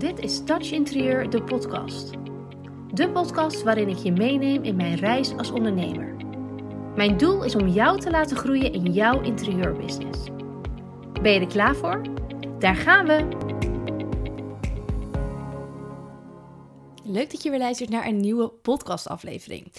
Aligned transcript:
Dit 0.00 0.18
is 0.18 0.44
Touch 0.44 0.70
Interieur, 0.70 1.30
de 1.30 1.42
podcast. 1.42 2.10
De 2.92 3.10
podcast 3.12 3.62
waarin 3.62 3.88
ik 3.88 3.96
je 3.96 4.12
meeneem 4.12 4.62
in 4.62 4.76
mijn 4.76 4.94
reis 4.94 5.36
als 5.36 5.50
ondernemer. 5.50 6.16
Mijn 6.96 7.16
doel 7.16 7.44
is 7.44 7.54
om 7.54 7.68
jou 7.68 8.00
te 8.00 8.10
laten 8.10 8.36
groeien 8.36 8.72
in 8.72 8.92
jouw 8.92 9.20
interieurbusiness. 9.20 10.20
Ben 11.22 11.32
je 11.32 11.40
er 11.40 11.46
klaar 11.46 11.76
voor? 11.76 12.02
Daar 12.58 12.76
gaan 12.76 13.06
we! 13.06 13.28
Leuk 17.04 17.30
dat 17.30 17.42
je 17.42 17.50
weer 17.50 17.58
luistert 17.58 17.90
naar 17.90 18.06
een 18.06 18.20
nieuwe 18.20 18.48
podcastaflevering. 18.48 19.72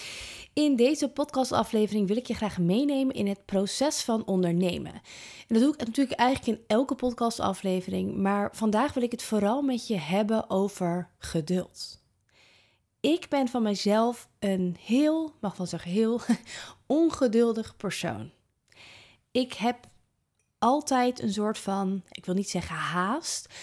In 0.54 0.76
deze 0.76 1.10
podcastaflevering 1.10 2.08
wil 2.08 2.18
ik 2.18 2.28
je 2.28 2.34
graag 2.34 2.58
meenemen 2.58 3.16
in 3.16 3.28
het 3.28 3.46
proces 3.46 4.02
van 4.02 4.26
ondernemen. 4.26 4.94
En 4.94 5.02
dat 5.48 5.60
doe 5.60 5.74
ik 5.74 5.86
natuurlijk 5.86 6.20
eigenlijk 6.20 6.60
in 6.60 6.66
elke 6.68 6.96
podcastaflevering, 6.96 8.18
maar 8.18 8.50
vandaag 8.56 8.94
wil 8.94 9.04
ik 9.04 9.12
het 9.12 9.24
vooral 9.24 9.62
met 9.62 9.88
je 9.88 9.98
hebben 9.98 10.50
over 10.50 11.10
geduld. 11.18 12.04
Ik 13.00 13.30
ben 13.30 13.48
van 13.48 13.64
mezelf 13.64 14.30
een 14.40 14.78
heel, 14.80 15.34
mag 15.42 15.58
wel 15.58 15.68
zeggen 15.68 15.92
heel, 15.92 16.22
ongeduldig 16.86 17.78
persoon. 17.78 18.32
Ik 19.32 19.54
heb 19.54 19.78
altijd 20.60 21.22
een 21.22 21.34
soort 21.34 21.58
van, 21.58 22.04
ik 22.10 22.26
wil 22.26 22.36
niet 22.36 22.50
zeggen 22.50 22.76
haast, 22.76 23.54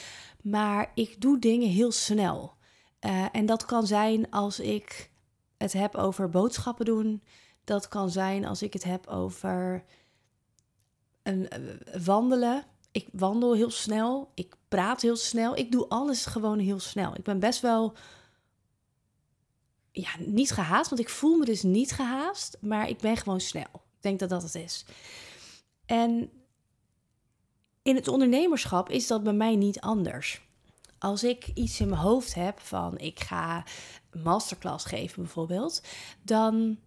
maar 0.43 0.93
ik 0.95 1.21
doe 1.21 1.39
dingen 1.39 1.69
heel 1.69 1.93
snel. 1.93 2.57
Uh, 3.01 3.27
en 3.33 3.47
dat 3.47 3.65
kan 3.65 3.87
zijn 3.87 4.31
als 4.31 4.61
ik 4.61 5.11
het 5.59 5.73
heb 5.73 5.95
over 5.95 6.31
boodschappen 6.31 6.85
doen. 6.85 7.23
Dat 7.65 7.89
kan 7.89 8.11
zijn 8.11 8.45
als 8.45 8.63
ik 8.63 8.73
het 8.73 8.85
heb 8.85 9.07
over 9.07 9.85
een, 11.23 11.49
uh, 11.59 12.05
wandelen. 12.05 12.65
Ik 12.93 13.09
wandel 13.13 13.55
heel 13.55 13.71
snel. 13.71 14.31
Ik 14.35 14.55
praat 14.69 15.03
heel 15.03 15.17
snel. 15.17 15.57
Ik 15.57 15.73
doe 15.73 15.89
alles 15.89 16.27
gewoon 16.27 16.59
heel 16.59 16.81
snel. 16.81 17.17
Ik 17.17 17.23
ben 17.23 17.39
best 17.39 17.61
wel. 17.61 17.95
Ja, 19.93 20.11
niet 20.19 20.51
gehaast, 20.51 20.91
want 20.91 21.01
ik 21.01 21.09
voel 21.09 21.37
me 21.37 21.45
dus 21.45 21.63
niet 21.63 21.93
gehaast, 21.93 22.59
maar 22.61 22.89
ik 22.89 22.99
ben 22.99 23.17
gewoon 23.17 23.41
snel. 23.41 23.71
Ik 23.73 24.01
denk 24.01 24.19
dat 24.19 24.29
dat 24.29 24.43
het 24.43 24.55
is. 24.55 24.85
En 25.87 26.31
in 27.83 27.95
het 27.95 28.09
ondernemerschap 28.09 28.91
is 28.91 29.07
dat 29.07 29.23
bij 29.23 29.33
mij 29.33 29.57
niet 29.57 29.81
anders. 29.81 30.48
Als 30.99 31.25
ik 31.25 31.51
iets 31.55 31.81
in 31.81 31.89
mijn 31.89 32.01
hoofd 32.01 32.35
heb 32.35 32.61
van 32.61 32.99
ik 32.99 33.21
ga 33.21 33.65
masterclass 34.23 34.85
geven 34.85 35.23
bijvoorbeeld, 35.23 35.83
dan 36.23 36.79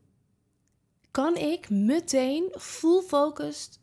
kan 1.12 1.36
ik 1.36 1.70
meteen 1.70 2.54
full 2.58 3.02
focused 3.02 3.80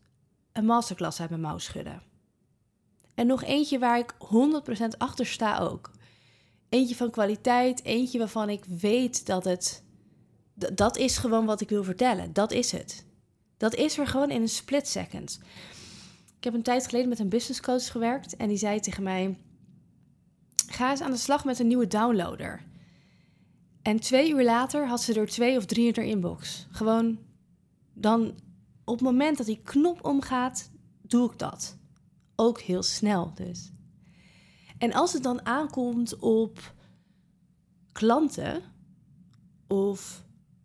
een 0.52 0.64
masterclass 0.64 1.20
uit 1.20 1.30
mijn 1.30 1.42
mouw 1.42 1.58
schudden. 1.58 2.02
En 3.14 3.26
nog 3.26 3.42
eentje 3.42 3.78
waar 3.78 3.98
ik 3.98 4.14
100% 4.94 4.96
achter 4.98 5.26
sta 5.26 5.58
ook. 5.58 5.90
Eentje 6.68 6.96
van 6.96 7.10
kwaliteit, 7.10 7.84
eentje 7.84 8.18
waarvan 8.18 8.48
ik 8.48 8.64
weet 8.64 9.26
dat 9.26 9.44
het. 9.44 9.82
Dat 10.54 10.96
is 10.96 11.16
gewoon 11.16 11.46
wat 11.46 11.60
ik 11.60 11.68
wil 11.68 11.84
vertellen. 11.84 12.32
Dat 12.32 12.52
is 12.52 12.72
het. 12.72 13.06
Dat 13.56 13.74
is 13.74 13.98
er 13.98 14.06
gewoon 14.06 14.30
in 14.30 14.40
een 14.40 14.48
split 14.48 14.88
second. 14.88 15.40
Ik 16.36 16.44
heb 16.44 16.54
een 16.54 16.62
tijd 16.62 16.86
geleden 16.86 17.08
met 17.08 17.18
een 17.18 17.28
business 17.28 17.60
coach 17.60 17.90
gewerkt 17.90 18.36
en 18.36 18.48
die 18.48 18.56
zei 18.56 18.80
tegen 18.80 19.02
mij: 19.02 19.38
Ga 20.70 20.90
eens 20.90 21.00
aan 21.00 21.10
de 21.10 21.16
slag 21.16 21.44
met 21.44 21.58
een 21.58 21.66
nieuwe 21.66 21.86
downloader. 21.86 22.66
En 23.82 24.00
twee 24.00 24.30
uur 24.30 24.44
later 24.44 24.88
had 24.88 25.02
ze 25.02 25.20
er 25.20 25.26
twee 25.26 25.56
of 25.56 25.64
drie 25.64 25.86
in 25.86 25.92
haar 25.96 26.04
inbox. 26.04 26.66
Gewoon 26.70 27.18
dan 27.92 28.34
op 28.84 28.94
het 28.94 29.00
moment 29.00 29.36
dat 29.36 29.46
die 29.46 29.60
knop 29.62 30.04
omgaat, 30.04 30.70
doe 31.02 31.32
ik 31.32 31.38
dat. 31.38 31.76
Ook 32.36 32.60
heel 32.60 32.82
snel 32.82 33.32
dus. 33.34 33.72
En 34.78 34.92
als 34.92 35.12
het 35.12 35.22
dan 35.22 35.46
aankomt 35.46 36.18
op 36.18 36.74
klanten 37.92 38.62
of 39.66 40.24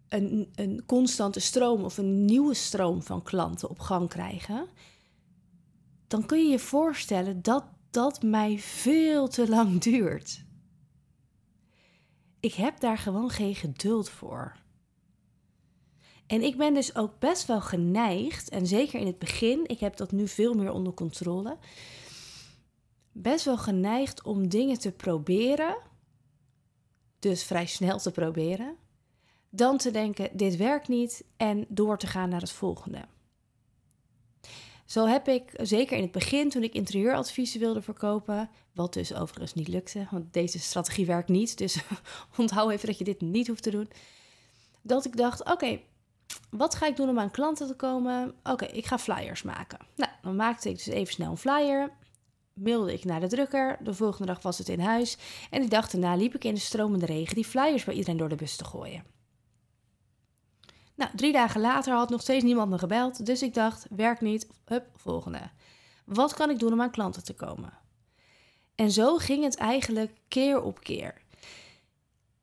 een, 0.09 0.49
een 0.55 0.83
constante 0.85 1.39
stroom 1.39 1.83
of 1.83 1.97
een 1.97 2.25
nieuwe 2.25 2.53
stroom 2.53 3.01
van 3.01 3.23
klanten 3.23 3.69
op 3.69 3.79
gang 3.79 4.09
krijgen, 4.09 4.67
dan 6.07 6.25
kun 6.25 6.43
je 6.43 6.49
je 6.49 6.59
voorstellen 6.59 7.41
dat 7.41 7.63
dat 7.93 8.21
mij 8.21 8.59
veel 8.59 9.27
te 9.27 9.49
lang 9.49 9.79
duurt. 9.91 10.43
Ik 12.39 12.53
heb 12.53 12.79
daar 12.79 12.97
gewoon 12.97 13.29
geen 13.29 13.55
geduld 13.55 14.09
voor. 14.09 14.55
En 16.27 16.41
ik 16.41 16.57
ben 16.57 16.73
dus 16.73 16.95
ook 16.95 17.19
best 17.19 17.45
wel 17.45 17.61
geneigd, 17.61 18.49
en 18.49 18.67
zeker 18.67 18.99
in 18.99 19.05
het 19.07 19.19
begin, 19.19 19.67
ik 19.67 19.79
heb 19.79 19.97
dat 19.97 20.11
nu 20.11 20.27
veel 20.27 20.53
meer 20.53 20.71
onder 20.71 20.93
controle, 20.93 21.57
best 23.11 23.45
wel 23.45 23.57
geneigd 23.57 24.23
om 24.23 24.49
dingen 24.49 24.79
te 24.79 24.91
proberen, 24.91 25.77
dus 27.19 27.43
vrij 27.43 27.65
snel 27.65 27.97
te 27.97 28.11
proberen, 28.11 28.75
dan 29.49 29.77
te 29.77 29.91
denken, 29.91 30.37
dit 30.37 30.55
werkt 30.55 30.87
niet 30.87 31.23
en 31.37 31.65
door 31.69 31.97
te 31.97 32.07
gaan 32.07 32.29
naar 32.29 32.41
het 32.41 32.51
volgende. 32.51 33.05
Zo 34.85 35.05
heb 35.05 35.27
ik, 35.27 35.51
zeker 35.61 35.97
in 35.97 36.03
het 36.03 36.11
begin, 36.11 36.49
toen 36.49 36.63
ik 36.63 36.73
interieuradviezen 36.73 37.59
wilde 37.59 37.81
verkopen, 37.81 38.49
wat 38.73 38.93
dus 38.93 39.13
overigens 39.13 39.53
niet 39.53 39.67
lukte, 39.67 40.07
want 40.11 40.33
deze 40.33 40.59
strategie 40.59 41.05
werkt 41.05 41.29
niet, 41.29 41.57
dus 41.57 41.77
onthoud 42.37 42.71
even 42.71 42.87
dat 42.87 42.97
je 42.97 43.03
dit 43.03 43.21
niet 43.21 43.47
hoeft 43.47 43.63
te 43.63 43.71
doen, 43.71 43.89
dat 44.81 45.05
ik 45.05 45.17
dacht, 45.17 45.51
oké, 45.51 45.79
wat 46.49 46.75
ga 46.75 46.87
ik 46.87 46.95
doen 46.95 47.09
om 47.09 47.19
aan 47.19 47.31
klanten 47.31 47.67
te 47.67 47.75
komen? 47.75 48.33
Oké, 48.43 48.65
ik 48.65 48.85
ga 48.85 48.97
flyers 48.97 49.43
maken. 49.43 49.79
Nou, 49.95 50.11
dan 50.21 50.35
maakte 50.35 50.69
ik 50.69 50.75
dus 50.75 50.85
even 50.85 51.13
snel 51.13 51.31
een 51.31 51.37
flyer, 51.37 51.91
mailde 52.53 52.93
ik 52.93 53.03
naar 53.03 53.19
de 53.19 53.27
drukker, 53.27 53.77
de 53.83 53.93
volgende 53.93 54.27
dag 54.27 54.41
was 54.41 54.57
het 54.57 54.69
in 54.69 54.79
huis 54.79 55.17
en 55.49 55.61
die 55.61 55.69
dag 55.69 55.89
daarna 55.89 56.15
liep 56.15 56.35
ik 56.35 56.43
in 56.43 56.53
de 56.53 56.59
stromende 56.59 57.05
regen 57.05 57.35
die 57.35 57.45
flyers 57.45 57.83
bij 57.83 57.93
iedereen 57.93 58.17
door 58.17 58.29
de 58.29 58.35
bus 58.35 58.55
te 58.55 58.65
gooien. 58.65 59.12
Nou, 61.03 61.15
drie 61.15 61.31
dagen 61.31 61.61
later 61.61 61.93
had 61.93 62.09
nog 62.09 62.21
steeds 62.21 62.43
niemand 62.43 62.69
me 62.69 62.77
gebeld, 62.77 63.25
dus 63.25 63.41
ik 63.41 63.53
dacht, 63.53 63.85
werkt 63.89 64.21
niet, 64.21 64.47
hup, 64.65 64.85
volgende. 64.95 65.49
Wat 66.05 66.33
kan 66.33 66.49
ik 66.49 66.59
doen 66.59 66.73
om 66.73 66.81
aan 66.81 66.91
klanten 66.91 67.23
te 67.23 67.33
komen? 67.33 67.73
En 68.75 68.91
zo 68.91 69.17
ging 69.17 69.43
het 69.43 69.55
eigenlijk 69.55 70.17
keer 70.27 70.61
op 70.61 70.79
keer. 70.79 71.21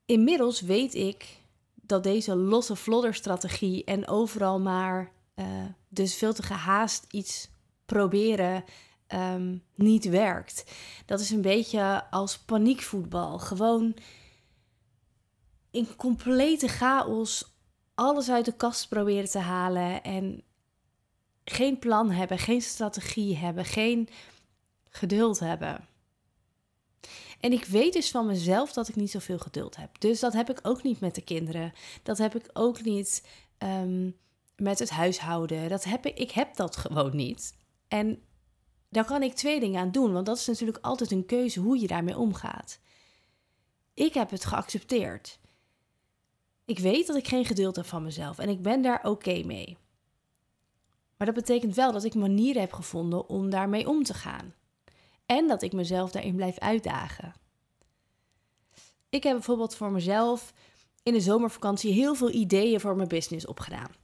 Inmiddels 0.04 0.60
weet 0.60 0.94
ik 0.94 1.40
dat 1.74 2.02
deze 2.02 2.36
losse 2.36 2.76
flodder-strategie 2.76 3.84
en 3.84 4.08
overal 4.08 4.60
maar 4.60 5.12
uh, 5.34 5.46
dus 5.88 6.14
veel 6.14 6.32
te 6.32 6.42
gehaast 6.42 7.06
iets 7.10 7.48
proberen 7.86 8.64
um, 9.08 9.62
niet 9.74 10.04
werkt. 10.04 10.72
Dat 11.06 11.20
is 11.20 11.30
een 11.30 11.42
beetje 11.42 12.10
als 12.10 12.38
paniekvoetbal. 12.38 13.38
Gewoon 13.38 13.96
in 15.70 15.96
complete 15.96 16.68
chaos 16.68 17.49
alles 18.00 18.30
uit 18.30 18.44
de 18.44 18.56
kast 18.56 18.88
proberen 18.88 19.30
te 19.30 19.38
halen 19.38 20.02
en 20.02 20.42
geen 21.44 21.78
plan 21.78 22.10
hebben, 22.10 22.38
geen 22.38 22.62
strategie 22.62 23.36
hebben, 23.36 23.64
geen 23.64 24.08
geduld 24.88 25.38
hebben. 25.38 25.88
En 27.40 27.52
ik 27.52 27.64
weet 27.64 27.92
dus 27.92 28.10
van 28.10 28.26
mezelf 28.26 28.72
dat 28.72 28.88
ik 28.88 28.96
niet 28.96 29.10
zoveel 29.10 29.38
geduld 29.38 29.76
heb. 29.76 30.00
Dus 30.00 30.20
dat 30.20 30.32
heb 30.32 30.50
ik 30.50 30.58
ook 30.62 30.82
niet 30.82 31.00
met 31.00 31.14
de 31.14 31.20
kinderen. 31.20 31.72
Dat 32.02 32.18
heb 32.18 32.34
ik 32.34 32.50
ook 32.52 32.82
niet 32.82 33.26
um, 33.58 34.16
met 34.56 34.78
het 34.78 34.90
huishouden. 34.90 35.68
Dat 35.68 35.84
heb 35.84 36.06
ik, 36.06 36.18
ik 36.18 36.30
heb 36.30 36.56
dat 36.56 36.76
gewoon 36.76 37.16
niet. 37.16 37.54
En 37.88 38.22
daar 38.88 39.04
kan 39.04 39.22
ik 39.22 39.34
twee 39.34 39.60
dingen 39.60 39.80
aan 39.80 39.92
doen, 39.92 40.12
want 40.12 40.26
dat 40.26 40.36
is 40.38 40.46
natuurlijk 40.46 40.84
altijd 40.84 41.10
een 41.10 41.26
keuze 41.26 41.60
hoe 41.60 41.80
je 41.80 41.86
daarmee 41.86 42.18
omgaat. 42.18 42.78
Ik 43.94 44.14
heb 44.14 44.30
het 44.30 44.44
geaccepteerd. 44.44 45.39
Ik 46.70 46.78
weet 46.78 47.06
dat 47.06 47.16
ik 47.16 47.28
geen 47.28 47.44
geduld 47.44 47.76
heb 47.76 47.86
van 47.86 48.02
mezelf 48.02 48.38
en 48.38 48.48
ik 48.48 48.62
ben 48.62 48.82
daar 48.82 49.04
oké 49.04 49.42
mee. 49.44 49.76
Maar 51.16 51.26
dat 51.26 51.36
betekent 51.36 51.74
wel 51.74 51.92
dat 51.92 52.04
ik 52.04 52.14
manieren 52.14 52.60
heb 52.60 52.72
gevonden 52.72 53.28
om 53.28 53.50
daarmee 53.50 53.88
om 53.88 54.02
te 54.02 54.14
gaan. 54.14 54.54
En 55.26 55.48
dat 55.48 55.62
ik 55.62 55.72
mezelf 55.72 56.10
daarin 56.10 56.36
blijf 56.36 56.58
uitdagen. 56.58 57.34
Ik 59.08 59.22
heb 59.22 59.32
bijvoorbeeld 59.32 59.74
voor 59.74 59.90
mezelf 59.90 60.52
in 61.02 61.12
de 61.12 61.20
zomervakantie 61.20 61.92
heel 61.92 62.14
veel 62.14 62.30
ideeën 62.30 62.80
voor 62.80 62.96
mijn 62.96 63.08
business 63.08 63.46
opgedaan. 63.46 63.94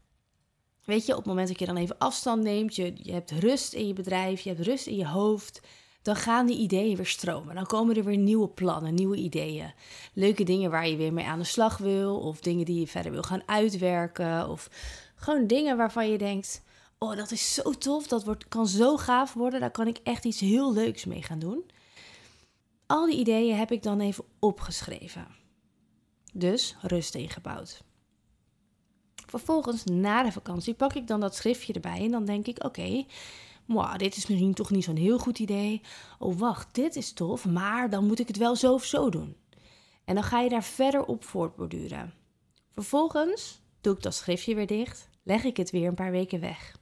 Weet 0.85 1.07
je, 1.07 1.13
op 1.13 1.19
het 1.19 1.27
moment 1.27 1.49
dat 1.49 1.59
je 1.59 1.67
dan 1.67 1.77
even 1.77 1.99
afstand 1.99 2.43
neemt, 2.43 2.77
je, 2.77 2.93
je 3.03 3.13
hebt 3.13 3.31
rust 3.31 3.73
in 3.73 3.87
je 3.87 3.93
bedrijf, 3.93 4.41
je 4.41 4.49
hebt 4.49 4.67
rust 4.67 4.87
in 4.87 4.97
je 4.97 5.07
hoofd, 5.07 5.61
dan 6.07 6.17
gaan 6.17 6.47
die 6.47 6.59
ideeën 6.59 6.97
weer 6.97 7.07
stromen. 7.07 7.55
Dan 7.55 7.67
komen 7.67 7.97
er 7.97 8.05
weer 8.05 8.17
nieuwe 8.17 8.49
plannen, 8.49 8.95
nieuwe 8.95 9.17
ideeën. 9.17 9.73
Leuke 10.13 10.45
dingen 10.45 10.71
waar 10.71 10.89
je 10.89 10.97
weer 10.97 11.13
mee 11.13 11.25
aan 11.25 11.39
de 11.39 11.45
slag 11.45 11.79
wil, 11.79 12.19
of 12.19 12.41
dingen 12.41 12.65
die 12.65 12.81
je 12.81 12.87
verder 12.87 13.13
wil 13.13 13.23
gaan 13.23 13.43
uitwerken, 13.47 14.49
of 14.49 14.71
gewoon 15.15 15.47
dingen 15.47 15.77
waarvan 15.77 16.11
je 16.11 16.19
denkt: 16.19 16.63
Oh, 16.99 17.17
dat 17.17 17.31
is 17.31 17.55
zo 17.55 17.73
tof, 17.73 18.07
dat 18.07 18.25
wordt, 18.25 18.49
kan 18.49 18.67
zo 18.67 18.97
gaaf 18.97 19.33
worden, 19.33 19.61
daar 19.61 19.71
kan 19.71 19.87
ik 19.87 19.99
echt 20.03 20.25
iets 20.25 20.41
heel 20.41 20.73
leuks 20.73 21.05
mee 21.05 21.23
gaan 21.23 21.39
doen. 21.39 21.65
Al 22.87 23.07
die 23.07 23.19
ideeën 23.19 23.57
heb 23.57 23.71
ik 23.73 23.83
dan 23.83 24.01
even 24.01 24.25
opgeschreven. 24.39 25.27
Dus 26.33 26.77
rust 26.83 27.15
ingebouwd. 27.15 27.85
Vervolgens, 29.27 29.85
na 29.85 30.23
de 30.23 30.33
vakantie, 30.33 30.75
pak 30.75 30.93
ik 30.93 31.07
dan 31.07 31.21
dat 31.21 31.37
schriftje 31.37 31.73
erbij 31.73 32.01
en 32.01 32.11
dan 32.11 32.25
denk 32.25 32.47
ik: 32.47 32.65
Oké, 32.65 33.05
Mwah, 33.67 33.97
dit 33.97 34.17
is 34.17 34.27
misschien 34.27 34.55
toch 34.55 34.71
niet 34.71 34.85
zo'n 34.85 34.97
heel 34.97 35.19
goed 35.19 35.39
idee. 35.39 35.81
Oh, 36.19 36.39
wacht, 36.39 36.75
dit 36.75 36.97
is 36.97 37.13
tof, 37.13 37.47
maar 37.47 37.91
dan 37.91 38.07
moet 38.07 38.19
ik 38.19 38.29
het 38.29 38.37
wel 38.37 38.57
zo 38.57 38.73
of 38.73 38.85
zo 38.85 39.11
doen. 39.11 39.37
En 40.05 40.15
dan 40.15 40.25
ga 40.25 40.41
je 40.41 40.49
daar 40.49 40.65
verder 40.65 41.05
op 41.05 41.25
voortborduren. 41.25 42.15
Vervolgens 42.75 43.61
doe 43.81 43.95
ik 43.95 44.03
dat 44.03 44.15
schriftje 44.15 44.55
weer 44.55 44.67
dicht, 44.67 45.09
leg 45.23 45.45
ik 45.45 45.57
het 45.57 45.71
weer 45.71 45.89
een 45.89 45.95
paar 45.95 46.11
weken 46.11 46.41
weg. 46.41 46.77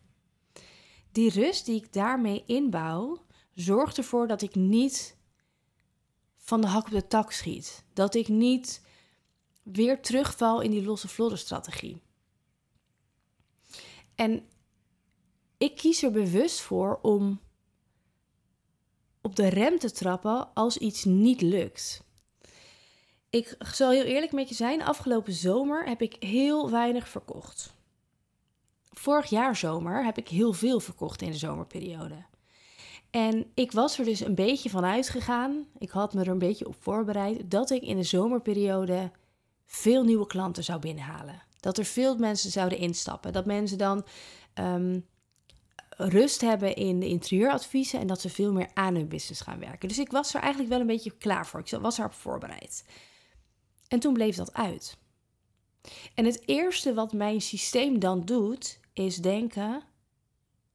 Die 1.13 1.31
rust 1.31 1.67
die 1.67 1.77
ik 1.77 1.93
daarmee 1.93 2.43
inbouw, 2.47 3.25
zorgt 3.55 3.99
ervoor 3.99 4.27
dat 4.27 4.43
ik 4.43 4.55
niet 4.55 5.17
van 6.37 6.61
de 6.61 6.67
hak 6.67 6.85
op 6.85 6.91
de 6.91 7.07
tak 7.07 7.33
schiet. 7.33 7.85
Dat 7.93 8.15
ik 8.15 8.29
niet 8.29 8.83
weer 9.63 10.03
terugval 10.03 10.61
in 10.61 10.71
die 10.71 10.83
losse 10.83 11.09
vlodder 11.09 11.39
strategie. 11.39 12.03
En 14.15 14.49
ik 15.59 15.77
kies 15.77 16.03
er 16.03 16.11
bewust 16.11 16.61
voor 16.61 16.99
om 17.03 17.41
op 19.21 19.37
de 19.37 19.49
rem 19.49 19.79
te 19.79 19.93
trappen 19.93 20.55
als 20.55 20.77
iets 20.77 21.05
niet 21.05 21.41
lukt. 21.41 22.03
Ik 23.31 23.57
zal 23.59 23.91
heel 23.91 24.05
eerlijk 24.05 24.33
met 24.33 24.49
je 24.49 24.55
zijn, 24.55 24.83
afgelopen 24.83 25.33
zomer 25.33 25.87
heb 25.87 26.03
ik 26.03 26.17
heel 26.19 26.71
weinig 26.71 27.09
verkocht. 27.09 27.75
Vorig 28.91 29.31
jaar 29.31 29.57
zomer 29.57 30.05
heb 30.05 30.19
ik 30.19 30.29
heel 30.29 30.53
veel 30.53 30.81
verkocht 30.81 31.23
in 31.23 31.31
de 31.31 31.37
zomerperiode. 31.37 32.25
En 33.11 33.47
ik 33.55 33.73
was 33.73 33.99
er 33.99 34.05
dus 34.05 34.21
een 34.21 34.35
beetje 34.35 34.71
van 34.71 34.85
uitgegaan, 34.85 35.67
ik 35.79 35.91
had 35.91 36.15
me 36.15 36.21
er 36.21 36.29
een 36.29 36.39
beetje 36.39 36.67
op 36.67 36.77
voorbereid, 36.79 37.51
dat 37.51 37.71
ik 37.71 37.83
in 37.83 37.97
de 37.97 38.03
zomerperiode 38.03 39.11
veel 39.67 40.05
nieuwe 40.05 40.27
klanten 40.27 40.65
zou 40.65 40.81
binnenhalen. 40.81 41.43
Dat 41.61 41.79
er 41.79 41.85
veel 41.85 42.17
mensen 42.17 42.51
zouden 42.51 42.79
instappen. 42.79 43.33
Dat 43.33 43.47
mensen 43.47 43.79
dan 43.79 44.05
ehm, 44.55 45.01
rust 45.97 46.41
hebben 46.41 46.77
in 46.77 47.01
de 47.01 47.09
interieuradviezen 47.09 48.01
en 48.01 48.07
dat 48.07 48.21
ze 48.21 48.29
veel 48.31 48.53
meer 48.53 48.71
aan 48.75 48.95
hun 48.95 49.09
business 49.09 49.41
gaan 49.41 49.59
werken. 49.59 49.89
Dus 49.89 49.99
ik 49.99 50.11
was 50.11 50.35
er 50.35 50.41
eigenlijk 50.41 50.71
wel 50.71 50.81
een 50.81 50.87
beetje 50.87 51.17
klaar 51.17 51.47
voor. 51.47 51.61
Ik 51.61 51.71
was 51.81 51.99
erop 51.99 52.13
voorbereid. 52.13 52.85
En 53.89 54.01
toen 54.01 54.13
bleef 54.13 54.37
dat 54.37 54.55
uit. 54.55 54.97
En 56.15 56.25
het 56.25 56.43
eerste 56.49 56.95
wat 56.95 57.13
mijn 57.13 57.41
systeem 57.41 57.99
dan 57.99 58.25
doet, 58.25 58.81
is 58.93 59.17
denken: 59.17 59.83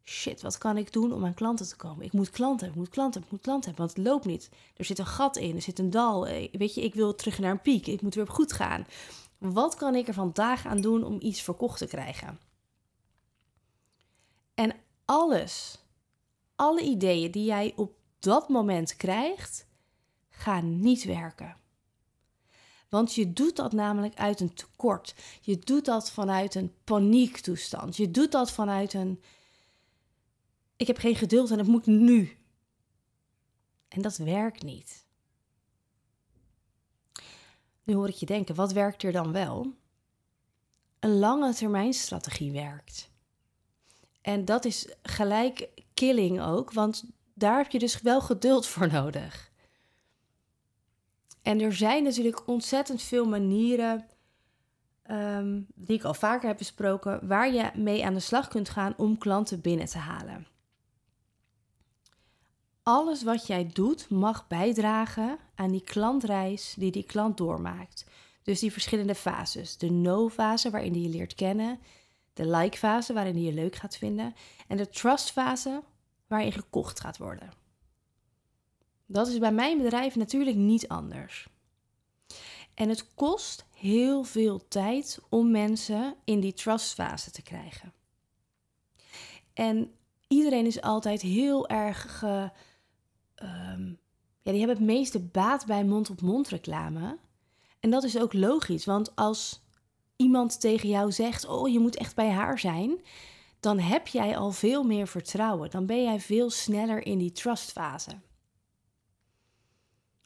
shit, 0.04 0.42
wat 0.42 0.58
kan 0.58 0.78
ik 0.78 0.94
doen 0.94 1.14
om 1.14 1.26
aan 1.26 1.34
klanten 1.34 1.68
te 1.68 1.76
komen? 1.76 2.06
Ik 2.06 2.14
moet 2.14 2.30
klanten 2.30 2.66
hebben, 2.66 2.82
ik 2.84 2.88
moet 2.88 2.96
klanten 2.96 3.20
hebben, 3.20 3.32
ik 3.32 3.32
moet 3.32 3.42
klanten 3.42 3.70
hebben, 3.70 3.86
want 3.86 3.98
het 3.98 4.08
loopt 4.08 4.26
niet. 4.26 4.50
Er 4.78 4.86
zit 4.86 5.00
een 5.00 5.06
gat 5.06 5.38
in, 5.38 5.56
er 5.56 5.62
zit 5.62 5.80
een 5.80 5.90
dal. 5.90 6.28
Eh, 6.28 6.50
weet 6.52 6.74
je, 6.74 6.84
ik 6.84 6.94
wil 6.94 7.16
terug 7.16 7.40
naar 7.40 7.52
een 7.52 7.62
piek, 7.62 7.88
ik 7.88 8.02
moet 8.02 8.16
weer 8.16 8.24
op 8.24 8.30
goed 8.30 8.54
gaan. 8.54 8.86
Wat 9.38 9.76
kan 9.76 9.96
ik 9.96 10.08
er 10.08 10.14
vandaag 10.14 10.66
aan 10.66 10.82
doen 10.82 11.04
om 11.04 11.18
iets 11.22 11.42
verkocht 11.42 11.78
te 11.78 11.88
krijgen? 11.88 12.40
Alles, 15.10 15.80
alle 16.56 16.82
ideeën 16.82 17.32
die 17.32 17.46
jij 17.46 17.74
op 17.76 17.94
dat 18.20 18.50
moment 18.50 18.96
krijgt, 18.96 19.68
gaan 20.30 20.80
niet 20.80 21.04
werken. 21.04 21.58
Want 22.90 23.16
je 23.16 23.34
doet 23.34 23.56
dat 23.56 23.72
namelijk 23.72 24.16
uit 24.16 24.40
een 24.40 24.54
tekort. 24.54 25.16
Je 25.42 25.60
doet 25.60 25.86
dat 25.86 26.12
vanuit 26.12 26.56
een 26.56 26.74
paniektoestand. 26.84 27.98
Je 27.98 28.12
doet 28.12 28.32
dat 28.32 28.52
vanuit 28.52 28.94
een. 28.94 29.22
Ik 30.76 30.88
heb 30.88 30.98
geen 30.98 31.16
geduld 31.16 31.52
en 31.52 31.58
het 31.58 31.68
moet 31.68 31.86
nu. 31.86 32.38
En 33.88 34.02
dat 34.02 34.18
werkt 34.18 34.64
niet. 34.64 35.06
Nu 37.84 37.94
hoor 37.94 38.08
ik 38.08 38.16
je 38.16 38.26
denken, 38.26 38.56
wat 38.56 38.72
werkt 38.72 39.04
er 39.04 39.12
dan 39.12 39.32
wel? 39.32 39.74
Een 41.00 41.20
lange 41.20 41.54
termijn 41.54 41.94
strategie 41.94 42.52
werkt. 42.52 43.10
En 44.22 44.46
dat 44.46 44.66
is 44.66 44.94
gelijk 45.04 45.70
killing 45.94 46.42
ook, 46.42 46.72
want 46.72 47.04
daar 47.34 47.58
heb 47.58 47.72
je 47.72 47.80
dus 47.80 48.02
wel 48.02 48.22
geduld 48.22 48.68
voor 48.68 48.92
nodig. 48.92 49.52
En 51.42 51.62
er 51.62 51.74
zijn 51.74 52.04
natuurlijk 52.04 52.48
ontzettend 52.48 53.02
veel 53.02 53.26
manieren, 53.26 54.06
um, 55.12 55.68
die 55.76 55.98
ik 55.98 56.04
al 56.04 56.14
vaker 56.14 56.48
heb 56.48 56.58
besproken, 56.58 57.28
waar 57.28 57.54
je 57.54 57.72
mee 57.76 58.06
aan 58.06 58.14
de 58.14 58.20
slag 58.20 58.48
kunt 58.48 58.70
gaan 58.70 58.94
om 58.98 59.18
klanten 59.18 59.62
binnen 59.62 59.88
te 59.88 59.98
halen. 59.98 60.48
Alles 62.84 63.24
wat 63.24 63.48
jij 63.48 63.70
doet 63.74 64.10
mag 64.10 64.48
bijdragen 64.48 65.38
aan 65.56 65.72
die 65.72 65.84
klantreis 65.84 66.74
die 66.78 66.92
die 66.92 67.04
klant 67.04 67.38
doormaakt. 67.38 68.06
Dus 68.44 68.60
die 68.60 68.72
verschillende 68.72 69.16
fases. 69.16 69.78
De 69.78 69.92
no-fase 69.92 70.70
waarin 70.70 70.94
die 70.94 71.04
je 71.04 71.10
leert 71.10 71.36
kennen, 71.36 71.80
de 72.40 72.58
like-fase 72.58 73.14
waarin 73.14 73.36
die 73.36 73.46
je 73.46 73.54
leuk 73.54 73.76
gaat 73.76 73.98
vinden 73.98 74.36
en 74.68 74.78
de 74.78 74.90
trust-fase 74.90 75.84
waarin 76.28 76.52
gekocht 76.52 77.00
gaat 77.00 77.18
worden. 77.18 77.50
Dat 79.06 79.28
is 79.28 79.38
bij 79.38 79.52
mijn 79.52 79.78
bedrijf 79.78 80.16
natuurlijk 80.16 80.58
niet 80.58 80.88
anders. 80.88 81.48
En 82.74 82.90
het 82.90 83.14
kost 83.16 83.66
heel 83.76 84.24
veel 84.24 84.68
tijd 84.68 85.20
om 85.30 85.52
mensen 85.52 86.16
in 86.24 86.40
die 86.40 86.54
trustfase 86.54 87.32
te 87.32 87.42
krijgen. 87.42 87.94
En 89.54 89.92
iedereen 90.28 90.66
is 90.66 90.82
altijd 90.82 91.22
heel 91.22 91.68
erg. 91.68 92.20
Ge, 92.20 92.52
ehm, 93.36 93.88
ja, 94.42 94.52
die 94.52 94.60
hebben 94.60 94.78
het 94.78 94.86
meeste 94.86 95.20
baat 95.20 95.66
bij 95.66 95.84
mond-op-mond 95.84 96.48
reclame. 96.48 97.18
En 97.80 97.90
dat 97.90 98.04
is 98.04 98.18
ook 98.18 98.34
logisch, 98.34 98.86
want 98.86 99.16
als 99.16 99.62
iemand 100.20 100.60
tegen 100.60 100.90
jou 100.90 101.12
zegt: 101.12 101.46
Oh, 101.46 101.70
je 101.70 101.80
moet 101.80 101.96
echt 101.96 102.16
bij 102.16 102.30
haar 102.30 102.60
zijn, 102.60 103.02
dan 103.60 103.80
heb 103.80 104.08
jij 104.08 104.38
al 104.38 104.52
veel 104.52 104.84
meer 104.84 105.08
vertrouwen. 105.08 105.70
Dan 105.70 105.86
ben 105.86 106.04
jij 106.04 106.20
veel 106.20 106.50
sneller 106.50 107.06
in 107.06 107.18
die 107.18 107.32
trustfase. 107.32 108.12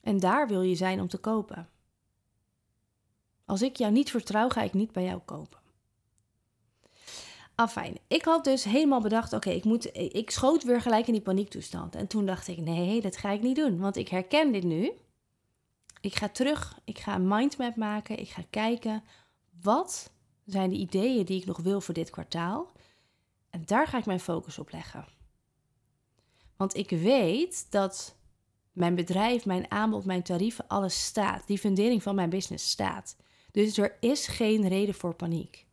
En 0.01 0.19
daar 0.19 0.47
wil 0.47 0.61
je 0.61 0.75
zijn 0.75 0.99
om 0.99 1.07
te 1.07 1.17
kopen. 1.17 1.69
Als 3.45 3.61
ik 3.61 3.75
jou 3.75 3.91
niet 3.91 4.11
vertrouw, 4.11 4.49
ga 4.49 4.61
ik 4.61 4.73
niet 4.73 4.91
bij 4.91 5.03
jou 5.03 5.19
kopen. 5.25 5.61
Afijn, 7.55 7.97
ik 8.07 8.25
had 8.25 8.43
dus 8.43 8.63
helemaal 8.63 9.01
bedacht, 9.01 9.33
oké, 9.33 9.49
ik 9.49 9.63
moet, 9.63 9.95
ik 9.95 10.29
schoot 10.29 10.63
weer 10.63 10.81
gelijk 10.81 11.07
in 11.07 11.13
die 11.13 11.21
paniektoestand. 11.21 11.95
En 11.95 12.07
toen 12.07 12.25
dacht 12.25 12.47
ik, 12.47 12.57
nee, 12.57 13.01
dat 13.01 13.17
ga 13.17 13.29
ik 13.29 13.41
niet 13.41 13.55
doen, 13.55 13.79
want 13.79 13.95
ik 13.95 14.07
herken 14.07 14.51
dit 14.51 14.63
nu. 14.63 14.91
Ik 16.01 16.15
ga 16.15 16.29
terug, 16.29 16.79
ik 16.83 16.99
ga 16.99 17.15
een 17.15 17.27
mindmap 17.27 17.75
maken, 17.75 18.19
ik 18.19 18.29
ga 18.29 18.43
kijken, 18.49 19.03
wat 19.61 20.11
zijn 20.45 20.69
de 20.69 20.75
ideeën 20.75 21.25
die 21.25 21.39
ik 21.39 21.45
nog 21.45 21.57
wil 21.57 21.81
voor 21.81 21.93
dit 21.93 22.09
kwartaal? 22.09 22.71
En 23.49 23.63
daar 23.65 23.87
ga 23.87 23.97
ik 23.97 24.05
mijn 24.05 24.19
focus 24.19 24.59
op 24.59 24.71
leggen. 24.71 25.05
Want 26.55 26.75
ik 26.75 26.89
weet 26.89 27.71
dat 27.71 28.15
mijn 28.71 28.95
bedrijf, 28.95 29.45
mijn 29.45 29.71
aanbod, 29.71 30.05
mijn 30.05 30.23
tarieven, 30.23 30.67
alles 30.67 31.05
staat. 31.05 31.47
Die 31.47 31.57
fundering 31.57 32.03
van 32.03 32.15
mijn 32.15 32.29
business 32.29 32.69
staat. 32.69 33.15
Dus 33.51 33.77
er 33.77 33.97
is 33.99 34.27
geen 34.27 34.67
reden 34.67 34.93
voor 34.93 35.15
paniek. 35.15 35.65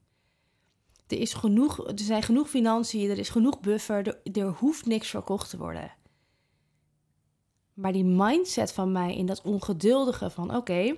Er, 1.06 1.18
is 1.18 1.34
genoeg, 1.34 1.86
er 1.86 1.98
zijn 1.98 2.22
genoeg 2.22 2.48
financiën, 2.48 3.10
er 3.10 3.18
is 3.18 3.28
genoeg 3.28 3.60
buffer, 3.60 4.06
er, 4.06 4.36
er 4.36 4.48
hoeft 4.48 4.86
niks 4.86 5.08
verkocht 5.08 5.50
te 5.50 5.56
worden. 5.56 5.92
Maar 7.74 7.92
die 7.92 8.04
mindset 8.04 8.72
van 8.72 8.92
mij 8.92 9.16
in 9.16 9.26
dat 9.26 9.42
ongeduldige 9.42 10.30
van 10.30 10.56
oké, 10.56 10.96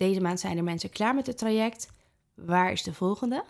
deze 0.00 0.20
maand 0.20 0.40
zijn 0.40 0.56
er 0.56 0.64
mensen 0.64 0.90
klaar 0.90 1.14
met 1.14 1.26
het 1.26 1.38
traject, 1.38 1.92
waar 2.34 2.72
is 2.72 2.82
de 2.82 2.94
volgende? 2.94 3.44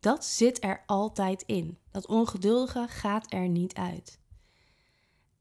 Dat 0.00 0.24
zit 0.24 0.64
er 0.64 0.82
altijd 0.86 1.42
in. 1.42 1.78
Dat 1.90 2.06
ongeduldige 2.06 2.86
gaat 2.88 3.32
er 3.32 3.48
niet 3.48 3.74
uit. 3.74 4.20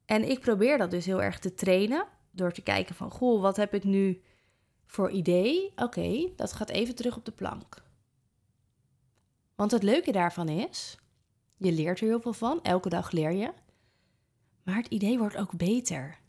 En 0.06 0.30
ik 0.30 0.40
probeer 0.40 0.78
dat 0.78 0.92
dus 0.92 1.06
heel 1.06 1.22
erg 1.22 1.40
te 1.40 1.54
trainen 1.54 2.08
door 2.32 2.52
te 2.52 2.62
kijken 2.62 2.96
van, 2.96 3.12
goh, 3.12 3.42
wat 3.42 3.56
heb 3.56 3.74
ik 3.74 3.84
nu 3.84 4.22
voor 4.86 5.12
idee? 5.12 5.72
Oké, 5.76 6.30
dat 6.36 6.54
gaat 6.54 6.70
even 6.70 6.96
terug 6.96 7.18
op 7.18 7.26
de 7.26 7.32
plank. 7.32 7.84
Want 9.56 9.72
het 9.72 9.84
leuke 9.84 10.12
daarvan 10.12 10.50
is, 10.50 10.98
je 11.56 11.72
leert 11.72 12.00
er 12.00 12.08
heel 12.08 12.22
veel 12.22 12.34
van, 12.34 12.64
elke 12.64 12.90
dag 12.90 13.12
leer 13.12 13.32
je. 13.32 13.54
Maar 14.64 14.76
het 14.76 14.88
idee 14.88 15.18
wordt 15.18 15.38
ook 15.38 15.58
beter. 15.58 16.26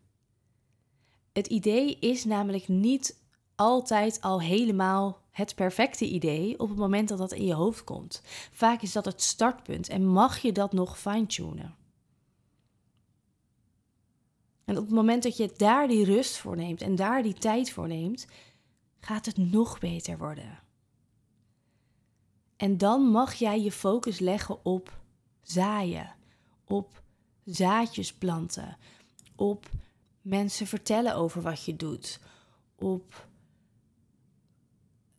Het 1.38 1.46
idee 1.46 1.98
is 1.98 2.24
namelijk 2.24 2.68
niet 2.68 3.20
altijd 3.54 4.20
al 4.20 4.40
helemaal 4.40 5.20
het 5.30 5.54
perfecte 5.54 6.08
idee 6.08 6.58
op 6.58 6.68
het 6.68 6.78
moment 6.78 7.08
dat 7.08 7.18
dat 7.18 7.32
in 7.32 7.44
je 7.44 7.54
hoofd 7.54 7.84
komt. 7.84 8.22
Vaak 8.50 8.82
is 8.82 8.92
dat 8.92 9.04
het 9.04 9.22
startpunt 9.22 9.88
en 9.88 10.06
mag 10.06 10.38
je 10.38 10.52
dat 10.52 10.72
nog 10.72 10.98
fine-tunen. 10.98 11.74
En 14.64 14.78
op 14.78 14.84
het 14.84 14.94
moment 14.94 15.22
dat 15.22 15.36
je 15.36 15.52
daar 15.56 15.88
die 15.88 16.04
rust 16.04 16.36
voor 16.36 16.56
neemt 16.56 16.80
en 16.80 16.96
daar 16.96 17.22
die 17.22 17.34
tijd 17.34 17.70
voor 17.70 17.88
neemt, 17.88 18.26
gaat 19.00 19.26
het 19.26 19.36
nog 19.36 19.78
beter 19.78 20.18
worden. 20.18 20.58
En 22.56 22.78
dan 22.78 23.02
mag 23.02 23.34
jij 23.34 23.60
je 23.60 23.72
focus 23.72 24.18
leggen 24.18 24.64
op 24.64 25.00
zaaien, 25.40 26.14
op 26.64 27.02
zaadjes 27.44 28.14
planten, 28.14 28.76
op 29.36 29.70
mensen 30.28 30.66
vertellen 30.66 31.14
over 31.14 31.42
wat 31.42 31.64
je 31.64 31.76
doet, 31.76 32.20
op 32.74 33.28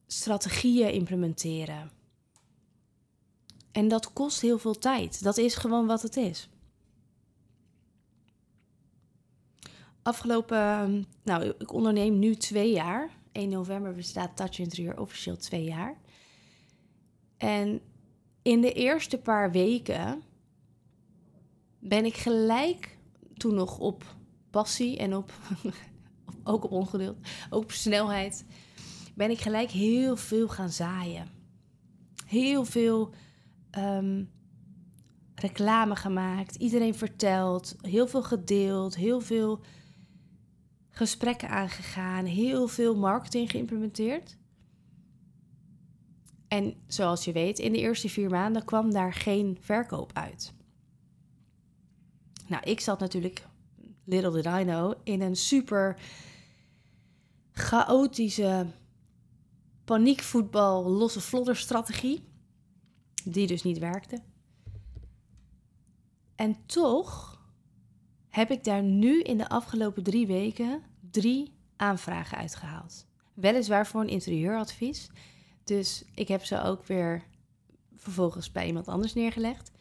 strategieën 0.08 0.92
implementeren. 0.92 1.92
En 3.72 3.88
dat 3.88 4.14
kost 4.14 4.42
heel 4.42 4.58
veel 4.58 4.78
tijd. 4.78 5.24
Dat 5.24 5.38
is 5.38 5.56
gewoon 5.56 5.88
wat 5.88 6.02
het 6.02 6.18
is. 6.18 6.50
Afgelopen, 10.02 11.06
nou, 11.24 11.54
ik 11.58 11.74
onderneem 11.74 12.20
nu 12.20 12.36
twee 12.36 12.72
jaar. 12.72 13.10
1 13.32 13.50
november 13.50 13.96
bestaat 13.96 14.36
Touch 14.36 14.60
Interieur 14.60 15.00
officieel 15.00 15.38
twee 15.38 15.64
jaar. 15.64 15.98
En 17.38 17.82
in 18.42 18.62
de 18.62 18.74
eerste 18.74 19.18
paar 19.18 19.52
weken 19.52 20.24
ben 21.80 22.06
ik 22.06 22.18
gelijk 22.18 22.98
toen 23.38 23.54
nog 23.54 23.80
op 23.80 24.18
passie 24.50 24.98
en 24.98 25.16
op, 25.18 25.34
ook 26.44 26.64
op 26.64 26.72
ongeduld, 26.72 27.18
ook 27.50 27.64
op 27.64 27.72
snelheid, 27.72 28.46
ben 29.16 29.30
ik 29.30 29.40
gelijk 29.40 29.70
heel 29.70 30.16
veel 30.16 30.48
gaan 30.48 30.70
zaaien. 30.70 31.28
Heel 32.26 32.66
veel 32.66 33.14
ehm, 33.72 34.24
reclame 35.36 35.96
gemaakt, 35.96 36.56
iedereen 36.56 36.96
verteld, 36.96 37.76
heel 37.82 38.08
veel 38.08 38.24
gedeeld, 38.24 38.96
heel 38.96 39.22
veel 39.22 39.62
gesprekken 40.90 41.50
aangegaan, 41.50 42.26
heel 42.26 42.68
veel 42.68 42.96
marketing 42.96 43.52
geïmplementeerd. 43.52 44.38
En 46.48 46.74
zoals 46.88 47.26
je 47.26 47.32
weet, 47.32 47.60
in 47.60 47.72
de 47.72 47.78
eerste 47.78 48.10
vier 48.10 48.30
maanden 48.30 48.66
kwam 48.66 48.92
daar 48.92 49.14
geen 49.14 49.58
verkoop 49.60 50.12
uit. 50.14 50.54
Nou, 52.48 52.64
ik 52.64 52.80
zat 52.80 53.00
natuurlijk, 53.00 53.48
little 54.10 54.32
did 54.32 54.46
I 54.46 54.64
know, 54.64 54.94
in 55.04 55.22
een 55.22 55.36
super 55.36 56.00
chaotische 57.52 58.68
paniekvoetbal 59.86 60.84
losse 60.84 61.22
vlodder 61.22 61.56
strategie. 61.56 62.28
Die 63.24 63.48
dus 63.48 63.64
niet 63.64 63.78
werkte. 63.78 64.22
En 66.36 66.66
toch 66.66 67.42
heb 68.30 68.52
ik 68.52 68.64
daar 68.64 68.84
nu 68.84 69.22
in 69.22 69.38
de 69.38 69.50
afgelopen 69.50 70.04
drie 70.04 70.28
weken 70.28 70.84
drie 71.12 71.54
aanvragen 71.76 72.38
uitgehaald. 72.38 73.06
Weliswaar 73.34 73.88
voor 73.88 74.02
een 74.02 74.10
interieuradvies. 74.10 75.10
Dus 75.64 76.04
ik 76.14 76.28
heb 76.28 76.44
ze 76.44 76.62
ook 76.62 76.86
weer 76.86 77.24
vervolgens 77.96 78.52
bij 78.52 78.68
iemand 78.68 78.88
anders 78.88 79.14
neergelegd. 79.14 79.72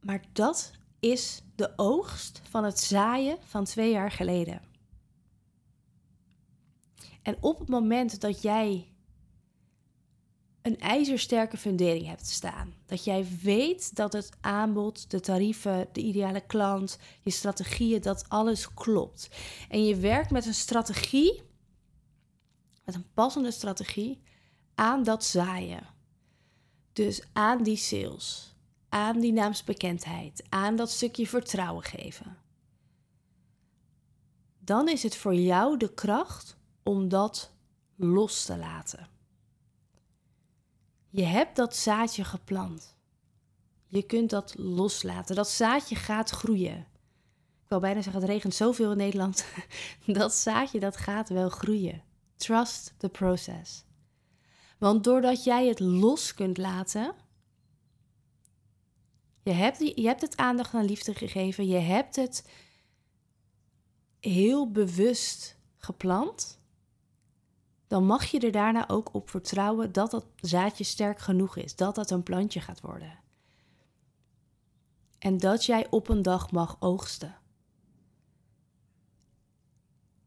Maar 0.00 0.24
dat 0.32 0.72
is 1.00 1.42
de 1.56 1.72
oogst 1.76 2.40
van 2.48 2.64
het 2.64 2.80
zaaien 2.80 3.38
van 3.44 3.64
twee 3.64 3.90
jaar 3.90 4.10
geleden. 4.10 4.60
En 7.22 7.36
op 7.40 7.58
het 7.58 7.68
moment 7.68 8.20
dat 8.20 8.42
jij 8.42 8.96
een 10.62 10.78
ijzersterke 10.78 11.56
fundering 11.56 12.06
hebt 12.06 12.26
staan, 12.26 12.74
dat 12.86 13.04
jij 13.04 13.26
weet 13.42 13.96
dat 13.96 14.12
het 14.12 14.30
aanbod, 14.40 15.10
de 15.10 15.20
tarieven, 15.20 15.88
de 15.92 16.00
ideale 16.00 16.40
klant, 16.40 16.98
je 17.20 17.30
strategieën, 17.30 18.00
dat 18.00 18.28
alles 18.28 18.74
klopt. 18.74 19.28
En 19.68 19.84
je 19.84 19.96
werkt 19.96 20.30
met 20.30 20.46
een 20.46 20.54
strategie, 20.54 21.42
met 22.84 22.94
een 22.94 23.12
passende 23.14 23.50
strategie, 23.50 24.22
aan 24.74 25.02
dat 25.02 25.24
zaaien. 25.24 25.86
Dus 26.92 27.22
aan 27.32 27.62
die 27.62 27.76
sales, 27.76 28.55
aan 28.96 29.20
die 29.20 29.32
naamsbekendheid, 29.32 30.44
aan 30.48 30.76
dat 30.76 30.90
stukje 30.90 31.26
vertrouwen 31.26 31.84
geven. 31.84 32.36
Dan 34.58 34.88
is 34.88 35.02
het 35.02 35.16
voor 35.16 35.34
jou 35.34 35.76
de 35.76 35.94
kracht 35.94 36.56
om 36.82 37.08
dat 37.08 37.52
los 37.96 38.44
te 38.44 38.56
laten. 38.56 39.08
Je 41.08 41.22
hebt 41.22 41.56
dat 41.56 41.76
zaadje 41.76 42.24
geplant. 42.24 42.96
Je 43.86 44.02
kunt 44.02 44.30
dat 44.30 44.54
loslaten. 44.58 45.36
Dat 45.36 45.48
zaadje 45.48 45.94
gaat 45.94 46.30
groeien. 46.30 46.78
Ik 47.62 47.68
wil 47.68 47.80
bijna 47.80 48.02
zeggen, 48.02 48.20
het 48.20 48.30
regent 48.30 48.54
zoveel 48.54 48.90
in 48.90 48.96
Nederland. 48.96 49.46
Dat 50.06 50.34
zaadje, 50.34 50.80
dat 50.80 50.96
gaat 50.96 51.28
wel 51.28 51.48
groeien. 51.48 52.02
Trust 52.36 52.94
the 52.96 53.08
process. 53.08 53.84
Want 54.78 55.04
doordat 55.04 55.44
jij 55.44 55.66
het 55.66 55.80
los 55.80 56.34
kunt 56.34 56.58
laten, 56.58 57.14
je 59.46 59.52
hebt, 59.52 59.78
je 59.78 60.06
hebt 60.06 60.20
het 60.20 60.36
aandacht 60.36 60.74
aan 60.74 60.84
liefde 60.84 61.14
gegeven, 61.14 61.66
je 61.66 61.78
hebt 61.78 62.16
het 62.16 62.48
heel 64.20 64.70
bewust 64.70 65.58
geplant, 65.76 66.60
dan 67.86 68.06
mag 68.06 68.24
je 68.24 68.40
er 68.40 68.52
daarna 68.52 68.88
ook 68.88 69.14
op 69.14 69.30
vertrouwen 69.30 69.92
dat 69.92 70.10
dat 70.10 70.26
zaadje 70.36 70.84
sterk 70.84 71.18
genoeg 71.18 71.56
is, 71.56 71.76
dat 71.76 71.94
dat 71.94 72.10
een 72.10 72.22
plantje 72.22 72.60
gaat 72.60 72.80
worden. 72.80 73.18
En 75.18 75.38
dat 75.38 75.64
jij 75.64 75.90
op 75.90 76.08
een 76.08 76.22
dag 76.22 76.50
mag 76.50 76.76
oogsten. 76.80 77.36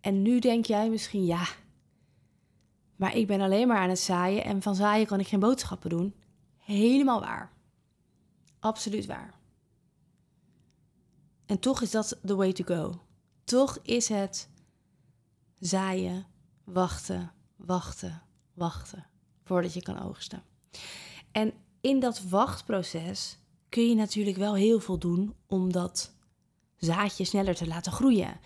En 0.01 0.21
nu 0.21 0.39
denk 0.39 0.65
jij 0.65 0.89
misschien, 0.89 1.25
ja, 1.25 1.47
maar 2.95 3.15
ik 3.15 3.27
ben 3.27 3.41
alleen 3.41 3.67
maar 3.67 3.77
aan 3.77 3.89
het 3.89 3.99
zaaien 3.99 4.43
en 4.43 4.61
van 4.61 4.75
zaaien 4.75 5.07
kan 5.07 5.19
ik 5.19 5.27
geen 5.27 5.39
boodschappen 5.39 5.89
doen. 5.89 6.15
Helemaal 6.57 7.19
waar. 7.19 7.57
Absoluut 8.59 9.05
waar. 9.05 9.39
En 11.45 11.59
toch 11.59 11.81
is 11.81 11.91
dat 11.91 12.19
the 12.25 12.35
way 12.35 12.53
to 12.53 12.63
go. 12.63 13.01
Toch 13.43 13.79
is 13.83 14.07
het 14.07 14.49
zaaien, 15.59 16.25
wachten, 16.63 17.31
wachten, 17.55 18.21
wachten 18.53 19.05
voordat 19.43 19.73
je 19.73 19.81
kan 19.81 20.01
oogsten. 20.01 20.43
En 21.31 21.53
in 21.81 21.99
dat 21.99 22.21
wachtproces 22.21 23.37
kun 23.69 23.89
je 23.89 23.95
natuurlijk 23.95 24.37
wel 24.37 24.55
heel 24.55 24.79
veel 24.79 24.97
doen 24.97 25.35
om 25.47 25.71
dat 25.71 26.13
zaadje 26.77 27.23
sneller 27.23 27.55
te 27.55 27.67
laten 27.67 27.91
groeien. 27.91 28.39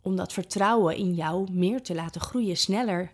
Om 0.00 0.16
dat 0.16 0.32
vertrouwen 0.32 0.96
in 0.96 1.14
jou 1.14 1.52
meer 1.52 1.82
te 1.82 1.94
laten 1.94 2.20
groeien, 2.20 2.56
sneller, 2.56 3.12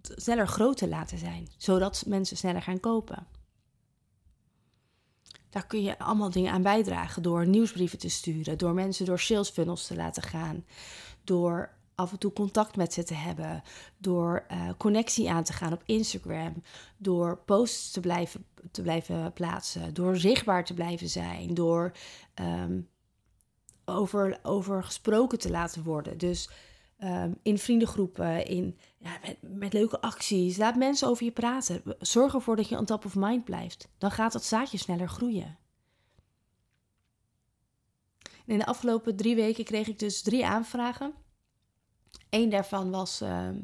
sneller 0.00 0.48
groot 0.48 0.76
te 0.76 0.88
laten 0.88 1.18
zijn, 1.18 1.48
zodat 1.56 2.04
mensen 2.06 2.36
sneller 2.36 2.62
gaan 2.62 2.80
kopen. 2.80 3.26
Daar 5.50 5.66
kun 5.66 5.82
je 5.82 5.98
allemaal 5.98 6.30
dingen 6.30 6.52
aan 6.52 6.62
bijdragen 6.62 7.22
door 7.22 7.46
nieuwsbrieven 7.46 7.98
te 7.98 8.08
sturen, 8.08 8.58
door 8.58 8.74
mensen 8.74 9.06
door 9.06 9.20
sales 9.20 9.50
funnels 9.50 9.86
te 9.86 9.96
laten 9.96 10.22
gaan, 10.22 10.64
door 11.24 11.74
af 11.94 12.12
en 12.12 12.18
toe 12.18 12.32
contact 12.32 12.76
met 12.76 12.92
ze 12.92 13.02
te 13.02 13.14
hebben, 13.14 13.62
door 13.98 14.46
uh, 14.52 14.70
connectie 14.76 15.30
aan 15.30 15.44
te 15.44 15.52
gaan 15.52 15.72
op 15.72 15.82
Instagram, 15.86 16.62
door 16.96 17.38
posts 17.44 17.90
te 17.90 18.00
blijven, 18.00 18.46
te 18.70 18.82
blijven 18.82 19.32
plaatsen, 19.32 19.94
door 19.94 20.16
zichtbaar 20.16 20.64
te 20.64 20.74
blijven 20.74 21.08
zijn, 21.08 21.54
door 21.54 21.92
um, 22.34 22.88
over, 23.84 24.38
over 24.42 24.84
gesproken 24.84 25.38
te 25.38 25.50
laten 25.50 25.82
worden. 25.82 26.18
Dus 26.18 26.50
um, 26.98 27.38
in 27.42 27.58
vriendengroepen, 27.58 28.46
in, 28.46 28.78
ja, 28.98 29.18
met, 29.42 29.72
leuke 29.72 30.00
acties. 30.00 30.56
Laat 30.56 30.76
mensen 30.76 31.08
over 31.08 31.24
je 31.24 31.32
praten. 31.32 31.82
Zorg 31.98 32.34
ervoor 32.34 32.56
dat 32.56 32.68
je 32.68 32.78
on 32.78 32.84
top 32.84 33.04
of 33.04 33.14
mind 33.14 33.44
blijft. 33.44 33.88
Dan 33.98 34.10
gaat 34.10 34.32
dat 34.32 34.44
zaadje 34.44 34.78
sneller 34.78 35.08
groeien. 35.08 35.58
in 38.46 38.58
de 38.58 38.66
afgelopen 38.66 39.16
drie 39.16 39.34
weken 39.34 39.64
kreeg 39.64 39.88
ik 39.88 39.98
dus 39.98 40.22
drie 40.22 40.46
aanvragen 40.46 41.14
Eén 42.30 42.50
daarvan 42.50 42.90
was 42.90 43.20
ehm, 43.20 43.58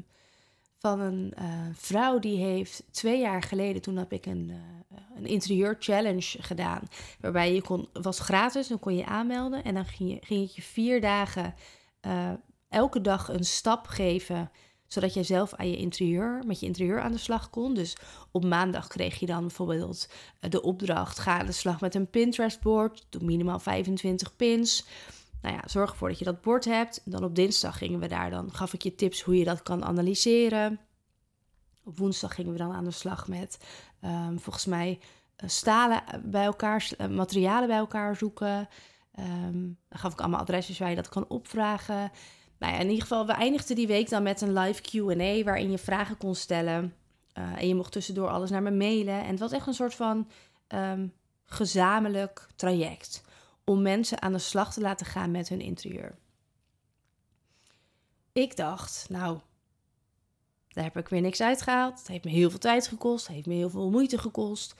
van 0.77 0.99
een 0.99 1.33
uh, 1.39 1.67
vrouw 1.73 2.19
die 2.19 2.37
heeft 2.37 2.83
twee 2.91 3.19
jaar 3.19 3.41
geleden, 3.41 3.81
toen 3.81 3.95
heb 3.95 4.13
ik 4.13 4.25
een, 4.25 4.49
uh, 4.49 4.97
een 5.15 5.25
interieur 5.25 5.75
challenge 5.79 6.41
gedaan. 6.41 6.81
Waarbij 7.19 7.53
je 7.53 7.61
kon, 7.61 7.89
was 7.93 8.19
gratis, 8.19 8.67
dan 8.67 8.79
kon 8.79 8.95
je 8.95 9.05
aanmelden. 9.05 9.63
En 9.63 9.73
dan 9.73 9.85
ging 9.85 10.09
je, 10.09 10.17
ging 10.21 10.53
je 10.53 10.61
vier 10.61 11.01
dagen 11.01 11.53
uh, 12.01 12.31
elke 12.73 13.01
dag 13.01 13.29
een 13.29 13.43
stap 13.43 13.87
geven 13.87 14.51
zodat 14.93 15.13
jij 15.13 15.23
zelf 15.23 15.53
aan 15.53 15.69
je 15.69 15.77
interieur, 15.77 16.41
met 16.45 16.59
je 16.59 16.65
interieur 16.65 17.01
aan 17.01 17.11
de 17.11 17.17
slag 17.17 17.49
kon. 17.49 17.73
Dus 17.73 17.97
op 18.31 18.45
maandag 18.45 18.87
kreeg 18.87 19.19
je 19.19 19.25
dan 19.25 19.41
bijvoorbeeld 19.41 20.09
de 20.39 20.61
opdracht: 20.61 21.19
ga 21.19 21.39
aan 21.39 21.45
de 21.45 21.51
slag 21.51 21.81
met 21.81 21.95
een 21.95 22.09
Pinterest 22.09 22.61
board. 22.61 23.05
Doe 23.09 23.23
minimaal 23.23 23.59
25 23.59 24.35
pins. 24.35 24.85
Nou 25.41 25.55
ja, 25.55 25.61
zorg 25.65 25.91
ervoor 25.91 26.09
dat 26.09 26.19
je 26.19 26.25
dat 26.25 26.41
bord 26.41 26.65
hebt. 26.65 27.01
Dan 27.05 27.23
op 27.23 27.35
dinsdag 27.35 27.77
gingen 27.77 27.99
we 27.99 28.07
daar 28.07 28.29
dan, 28.29 28.53
gaf 28.53 28.73
ik 28.73 28.81
je 28.81 28.95
tips 28.95 29.21
hoe 29.21 29.37
je 29.37 29.45
dat 29.45 29.63
kan 29.63 29.83
analyseren. 29.83 30.79
Op 31.83 31.97
woensdag 31.97 32.35
gingen 32.35 32.51
we 32.51 32.57
dan 32.57 32.73
aan 32.73 32.83
de 32.83 32.91
slag 32.91 33.27
met 33.27 33.57
um, 34.03 34.39
volgens 34.39 34.65
mij 34.65 34.99
eh, 35.35 35.49
stalen 35.49 36.03
bij 36.23 36.43
elkaar, 36.43 36.89
uh, 36.97 37.07
materialen 37.07 37.67
bij 37.67 37.77
elkaar 37.77 38.15
zoeken. 38.15 38.69
Um, 39.19 39.77
dan 39.89 39.99
gaf 39.99 40.13
ik 40.13 40.19
allemaal 40.19 40.39
adresjes 40.39 40.79
waar 40.79 40.89
je 40.89 40.95
dat 40.95 41.09
kan 41.09 41.27
opvragen. 41.27 42.11
Nou 42.57 42.73
ja, 42.73 42.79
in 42.79 42.87
ieder 42.87 43.01
geval, 43.01 43.25
we 43.25 43.31
eindigden 43.31 43.75
die 43.75 43.87
week 43.87 44.09
dan 44.09 44.23
met 44.23 44.41
een 44.41 44.53
live 44.53 44.81
QA 44.81 45.43
waarin 45.43 45.71
je 45.71 45.77
vragen 45.77 46.17
kon 46.17 46.35
stellen. 46.35 46.93
Uh, 47.37 47.61
en 47.61 47.67
je 47.67 47.75
mocht 47.75 47.91
tussendoor 47.91 48.29
alles 48.29 48.49
naar 48.49 48.61
me 48.63 48.71
mailen. 48.71 49.23
En 49.23 49.29
het 49.29 49.39
was 49.39 49.51
echt 49.51 49.67
een 49.67 49.73
soort 49.73 49.95
van 49.95 50.27
um, 50.67 51.13
gezamenlijk 51.45 52.47
traject 52.55 53.23
om 53.63 53.81
mensen 53.81 54.21
aan 54.21 54.31
de 54.31 54.39
slag 54.39 54.73
te 54.73 54.81
laten 54.81 55.05
gaan 55.05 55.31
met 55.31 55.49
hun 55.49 55.61
interieur. 55.61 56.15
Ik 58.31 58.55
dacht, 58.55 59.05
nou, 59.09 59.39
daar 60.67 60.83
heb 60.83 60.97
ik 60.97 61.07
weer 61.07 61.21
niks 61.21 61.41
uitgehaald. 61.41 61.99
Het 61.99 62.07
heeft 62.07 62.23
me 62.23 62.31
heel 62.31 62.49
veel 62.49 62.59
tijd 62.59 62.87
gekost, 62.87 63.27
het 63.27 63.35
heeft 63.35 63.47
me 63.47 63.53
heel 63.53 63.69
veel 63.69 63.89
moeite 63.89 64.17
gekost. 64.17 64.75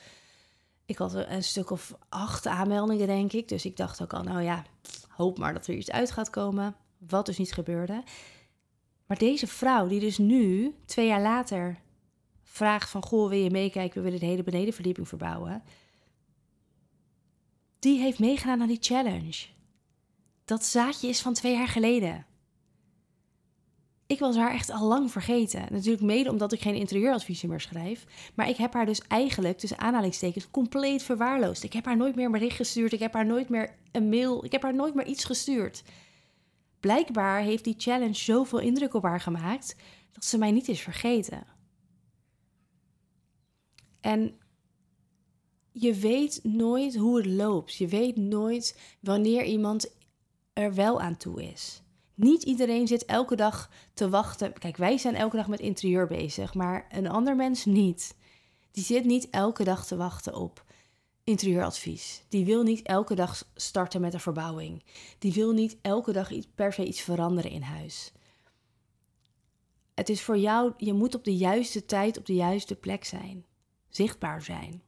Ik 0.86 0.98
had 0.98 1.14
een 1.14 1.44
stuk 1.44 1.70
of 1.70 1.94
acht 2.08 2.46
aanmeldingen, 2.46 3.06
denk 3.06 3.32
ik. 3.32 3.48
Dus 3.48 3.64
ik 3.64 3.76
dacht 3.76 4.02
ook 4.02 4.12
al, 4.12 4.22
nou 4.22 4.42
ja, 4.42 4.64
hoop 5.08 5.38
maar 5.38 5.52
dat 5.52 5.66
er 5.66 5.74
iets 5.74 5.90
uit 5.90 6.10
gaat 6.10 6.30
komen. 6.30 6.76
Wat 7.08 7.26
dus 7.26 7.38
niet 7.38 7.52
gebeurde. 7.52 8.02
Maar 9.06 9.18
deze 9.18 9.46
vrouw, 9.46 9.86
die 9.86 10.00
dus 10.00 10.18
nu, 10.18 10.74
twee 10.86 11.06
jaar 11.06 11.22
later, 11.22 11.80
vraagt 12.42 12.90
van... 12.90 13.04
Goh, 13.04 13.28
wil 13.28 13.38
je 13.38 13.50
meekijken? 13.50 13.96
We 13.96 14.04
willen 14.04 14.20
de 14.20 14.26
hele 14.26 14.42
benedenverdieping 14.42 15.08
verbouwen. 15.08 15.62
Die 17.78 18.00
heeft 18.00 18.18
meegedaan 18.18 18.60
aan 18.60 18.68
die 18.68 18.78
challenge. 18.80 19.46
Dat 20.44 20.64
zaadje 20.64 21.08
is 21.08 21.20
van 21.22 21.34
twee 21.34 21.52
jaar 21.52 21.68
geleden. 21.68 22.26
Ik 24.06 24.18
was 24.18 24.36
haar 24.36 24.52
echt 24.52 24.70
al 24.70 24.86
lang 24.86 25.10
vergeten. 25.10 25.66
Natuurlijk 25.70 26.02
mede 26.02 26.30
omdat 26.30 26.52
ik 26.52 26.60
geen 26.60 26.74
interieuradviezen 26.74 27.48
meer 27.48 27.60
schrijf. 27.60 28.04
Maar 28.34 28.48
ik 28.48 28.56
heb 28.56 28.72
haar 28.72 28.86
dus 28.86 29.00
eigenlijk, 29.08 29.58
tussen 29.58 29.78
aanhalingstekens, 29.78 30.50
compleet 30.50 31.02
verwaarloosd. 31.02 31.62
Ik 31.62 31.72
heb 31.72 31.84
haar 31.84 31.96
nooit 31.96 32.14
meer 32.14 32.24
een 32.24 32.32
bericht 32.32 32.56
gestuurd. 32.56 32.92
Ik 32.92 32.98
heb 32.98 33.12
haar 33.12 33.26
nooit 33.26 33.48
meer 33.48 33.74
een 33.92 34.08
mail. 34.08 34.44
Ik 34.44 34.52
heb 34.52 34.62
haar 34.62 34.74
nooit 34.74 34.94
meer 34.94 35.06
iets 35.06 35.24
gestuurd. 35.24 35.82
Blijkbaar 36.84 37.40
heeft 37.40 37.64
die 37.64 37.74
challenge 37.78 38.14
zoveel 38.14 38.58
indruk 38.58 38.94
op 38.94 39.02
haar 39.02 39.20
gemaakt 39.20 39.76
dat 40.12 40.24
ze 40.24 40.38
mij 40.38 40.50
niet 40.50 40.68
is 40.68 40.80
vergeten. 40.80 41.46
En 44.00 44.38
je 45.72 45.94
weet 45.94 46.40
nooit 46.42 46.96
hoe 46.96 47.16
het 47.16 47.26
loopt. 47.26 47.74
Je 47.74 47.88
weet 47.88 48.16
nooit 48.16 48.78
wanneer 49.00 49.44
iemand 49.44 49.94
er 50.52 50.74
wel 50.74 51.00
aan 51.00 51.16
toe 51.16 51.42
is. 51.42 51.82
Niet 52.14 52.42
iedereen 52.42 52.86
zit 52.86 53.04
elke 53.04 53.36
dag 53.36 53.70
te 53.94 54.08
wachten. 54.08 54.52
Kijk, 54.52 54.76
wij 54.76 54.98
zijn 54.98 55.14
elke 55.14 55.36
dag 55.36 55.48
met 55.48 55.60
interieur 55.60 56.06
bezig, 56.06 56.54
maar 56.54 56.86
een 56.90 57.08
ander 57.08 57.36
mens 57.36 57.64
niet. 57.64 58.16
Die 58.70 58.84
zit 58.84 59.04
niet 59.04 59.30
elke 59.30 59.64
dag 59.64 59.86
te 59.86 59.96
wachten 59.96 60.34
op 60.34 60.64
interieuradvies. 61.24 62.24
Die 62.28 62.44
wil 62.44 62.62
niet 62.62 62.82
elke 62.82 63.14
dag 63.14 63.44
starten 63.54 64.00
met 64.00 64.14
een 64.14 64.20
verbouwing. 64.20 64.84
Die 65.18 65.32
wil 65.32 65.52
niet 65.52 65.76
elke 65.82 66.12
dag 66.12 66.30
per 66.54 66.72
se 66.72 66.86
iets 66.86 67.00
veranderen 67.00 67.50
in 67.50 67.62
huis. 67.62 68.12
Het 69.94 70.08
is 70.08 70.22
voor 70.22 70.38
jou, 70.38 70.72
je 70.76 70.92
moet 70.92 71.14
op 71.14 71.24
de 71.24 71.36
juiste 71.36 71.86
tijd 71.86 72.18
op 72.18 72.26
de 72.26 72.34
juiste 72.34 72.74
plek 72.74 73.04
zijn. 73.04 73.44
Zichtbaar 73.88 74.42
zijn. 74.42 74.82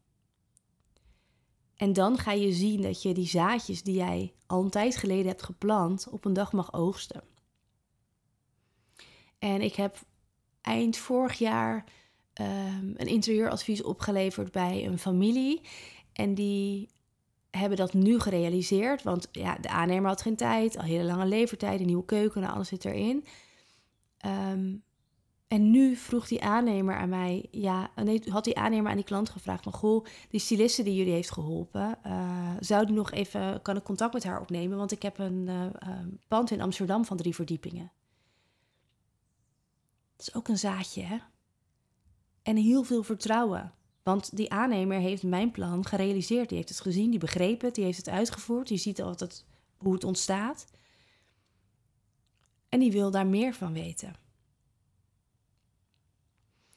En 1.77 1.93
dan 1.93 2.19
ga 2.19 2.33
je 2.33 2.53
zien 2.53 2.83
dat 2.83 3.03
je 3.03 3.15
die 3.15 3.27
zaadjes 3.27 3.83
die 3.83 3.95
jij 3.95 4.33
al 4.47 4.63
een 4.63 4.71
tijd 4.71 4.97
geleden 4.97 5.27
hebt 5.27 5.43
geplant, 5.43 6.09
op 6.11 6.25
een 6.25 6.33
dag 6.33 6.53
mag 6.53 6.73
oogsten. 6.73 7.23
En 9.39 9.61
ik 9.61 9.75
heb 9.75 10.05
eind 10.61 10.97
vorig 10.97 11.39
jaar 11.39 11.85
um, 12.41 12.95
een 12.97 13.07
interieuradvies 13.07 13.83
opgeleverd 13.83 14.53
bij 14.53 14.87
een 14.87 14.99
familie. 14.99 15.61
En 16.17 16.35
die 16.35 16.91
hebben 17.51 17.79
dat 17.79 17.93
nu 17.93 18.21
gerealiseerd. 18.21 19.03
Want 19.03 19.29
ja, 19.33 19.55
de 19.55 19.69
aannemer 19.69 20.09
had 20.09 20.23
geen 20.23 20.37
tijd, 20.37 20.77
al 20.77 20.85
hele 20.85 21.05
lange 21.05 21.27
levertijd, 21.27 21.81
een 21.81 21.87
nieuwe 21.87 22.05
keuken, 22.05 22.41
nou, 22.41 22.55
alles 22.55 22.69
zit 22.69 22.85
erin. 22.85 23.25
Um, 24.27 24.85
en 25.49 25.71
nu 25.71 25.97
vroeg 25.97 26.29
die 26.29 26.43
aannemer 26.43 26.97
aan 26.97 27.09
mij, 27.09 27.49
ja, 27.51 27.91
nee, 27.95 28.23
had 28.29 28.45
die 28.45 28.57
aannemer 28.57 28.91
aan 28.91 28.97
die 28.97 29.05
klant 29.05 29.31
gevraagd 29.31 29.63
van, 29.63 29.73
goh, 29.73 30.05
die 30.31 30.41
styliste 30.41 30.83
die 30.83 30.95
jullie 30.95 31.13
heeft 31.13 31.31
geholpen, 31.31 31.99
uh, 32.07 32.51
zou 32.61 32.87
die 32.87 32.95
nog 32.95 33.11
even, 33.11 33.63
kan 33.63 33.77
ik 33.77 33.83
contact 33.83 34.13
met 34.13 34.25
haar 34.25 34.41
opnemen? 34.41 34.79
Want 34.79 34.93
ik 34.93 35.03
heb 35.03 35.19
een 35.19 35.47
uh, 35.49 35.67
pand 36.29 36.51
in 36.51 36.61
Amsterdam 36.61 37.05
van 37.05 37.17
drie 37.17 37.35
verdiepingen. 37.35 37.93
Dat 40.17 40.27
is 40.27 40.35
ook 40.35 40.49
een 40.49 40.59
zaadje, 40.59 41.03
hè? 41.03 41.17
En 42.43 42.57
heel 42.57 42.83
veel 42.83 43.03
vertrouwen. 43.03 43.73
Want 44.07 44.37
die 44.37 44.51
aannemer 44.51 44.99
heeft 44.99 45.23
mijn 45.23 45.51
plan 45.51 45.87
gerealiseerd. 45.87 46.49
Die 46.49 46.57
heeft 46.57 46.69
het 46.69 46.81
gezien, 46.81 47.11
die 47.11 47.19
begreep 47.19 47.61
het, 47.61 47.75
die 47.75 47.85
heeft 47.85 47.97
het 47.97 48.09
uitgevoerd. 48.09 48.69
Die 48.69 48.79
ziet 48.79 49.03
altijd 49.03 49.45
hoe 49.77 49.93
het 49.93 50.05
ontstaat. 50.05 50.67
En 52.69 52.81
die 52.81 52.93
wil 52.93 53.11
daar 53.11 53.27
meer 53.27 53.55
van 53.55 53.73
weten. 53.73 54.15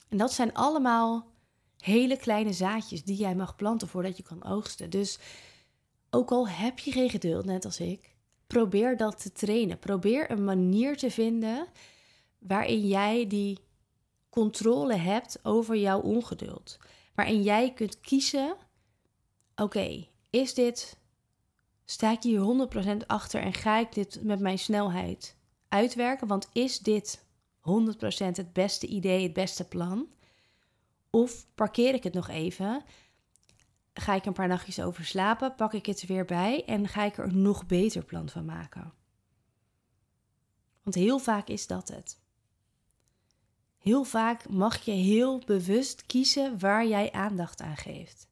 En 0.08 0.18
dat 0.18 0.34
zijn 0.34 0.54
allemaal 0.54 1.32
hele 1.78 2.18
kleine 2.18 2.54
zaadjes 2.54 3.04
die 3.04 3.18
jij 3.18 3.36
mag 3.36 3.56
planten 3.56 3.88
voordat 3.88 4.18
je 4.18 4.24
kan 4.24 4.44
oogsten. 4.44 4.90
Dus 4.90 5.20
ook 6.10 6.32
al 6.32 6.48
heb 6.48 6.80
je 6.80 6.92
geen 6.92 7.10
geduld, 7.10 7.46
net 7.46 7.66
als 7.66 7.80
ik, 7.80 8.16
probeer 8.48 8.98
dat 8.98 9.22
te 9.22 9.32
trainen. 9.32 9.80
Probeer 9.80 10.32
een 10.32 10.44
manier 10.44 10.98
te 10.98 11.12
vinden 11.12 11.68
waarin 12.40 12.88
jij 12.88 13.28
die 13.28 13.60
controle 14.30 14.96
hebt 14.96 15.40
over 15.44 15.78
jouw 15.78 16.00
ongeduld. 16.00 16.78
Waarin 17.20 17.42
jij 17.42 17.74
kunt 17.74 18.00
kiezen: 18.00 18.56
oké, 19.56 20.08
is 20.30 20.54
dit. 20.54 20.98
Sta 21.86 22.12
ik 22.12 22.24
hier 22.24 22.68
100% 23.04 23.06
achter 23.06 23.42
en 23.42 23.54
ga 23.54 23.78
ik 23.78 23.94
dit 23.94 24.20
met 24.24 24.40
mijn 24.40 24.60
snelheid 24.60 25.36
uitwerken? 25.68 26.28
Want 26.28 26.50
is 26.54 26.80
dit 26.80 27.26
100% 27.60 27.62
het 28.18 28.54
beste 28.54 28.88
idee, 28.88 29.24
het 29.24 29.34
beste 29.34 29.68
plan? 29.68 30.08
Of 31.10 31.46
parkeer 31.56 31.94
ik 31.94 32.04
het 32.04 32.14
nog 32.14 32.28
even? 32.28 32.84
Ga 33.94 34.16
ik 34.16 34.26
een 34.26 34.34
paar 34.34 34.48
nachtjes 34.48 34.82
over 34.82 35.06
slapen? 35.06 35.56
Pak 35.56 35.74
ik 35.74 35.86
het 35.86 36.02
er 36.02 36.08
weer 36.08 36.26
bij 36.26 36.66
en 36.66 36.88
ga 36.88 37.04
ik 37.04 37.18
er 37.18 37.24
een 37.24 37.42
nog 37.42 37.66
beter 37.66 38.04
plan 38.04 38.30
van 38.30 38.46
maken? 38.46 38.94
Want 40.84 40.96
heel 40.96 41.20
vaak 41.20 41.48
is 41.48 41.68
dat 41.68 41.88
het. 41.88 42.20
Heel 43.80 44.04
vaak 44.04 44.50
mag 44.50 44.78
je 44.86 44.92
heel 44.92 45.42
bewust 45.46 46.06
kiezen 46.06 46.60
waar 46.60 46.88
jij 46.88 47.12
aandacht 47.12 47.62
aan 47.62 47.78
geeft. 47.78 48.28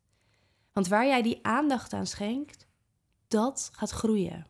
Want 0.74 0.88
waar 0.88 1.06
jij 1.06 1.22
die 1.22 1.40
aandacht 1.46 1.94
aan 1.94 2.08
schenkt, 2.08 2.68
dat 3.28 3.70
gaat 3.74 3.92
groeien. 3.92 4.48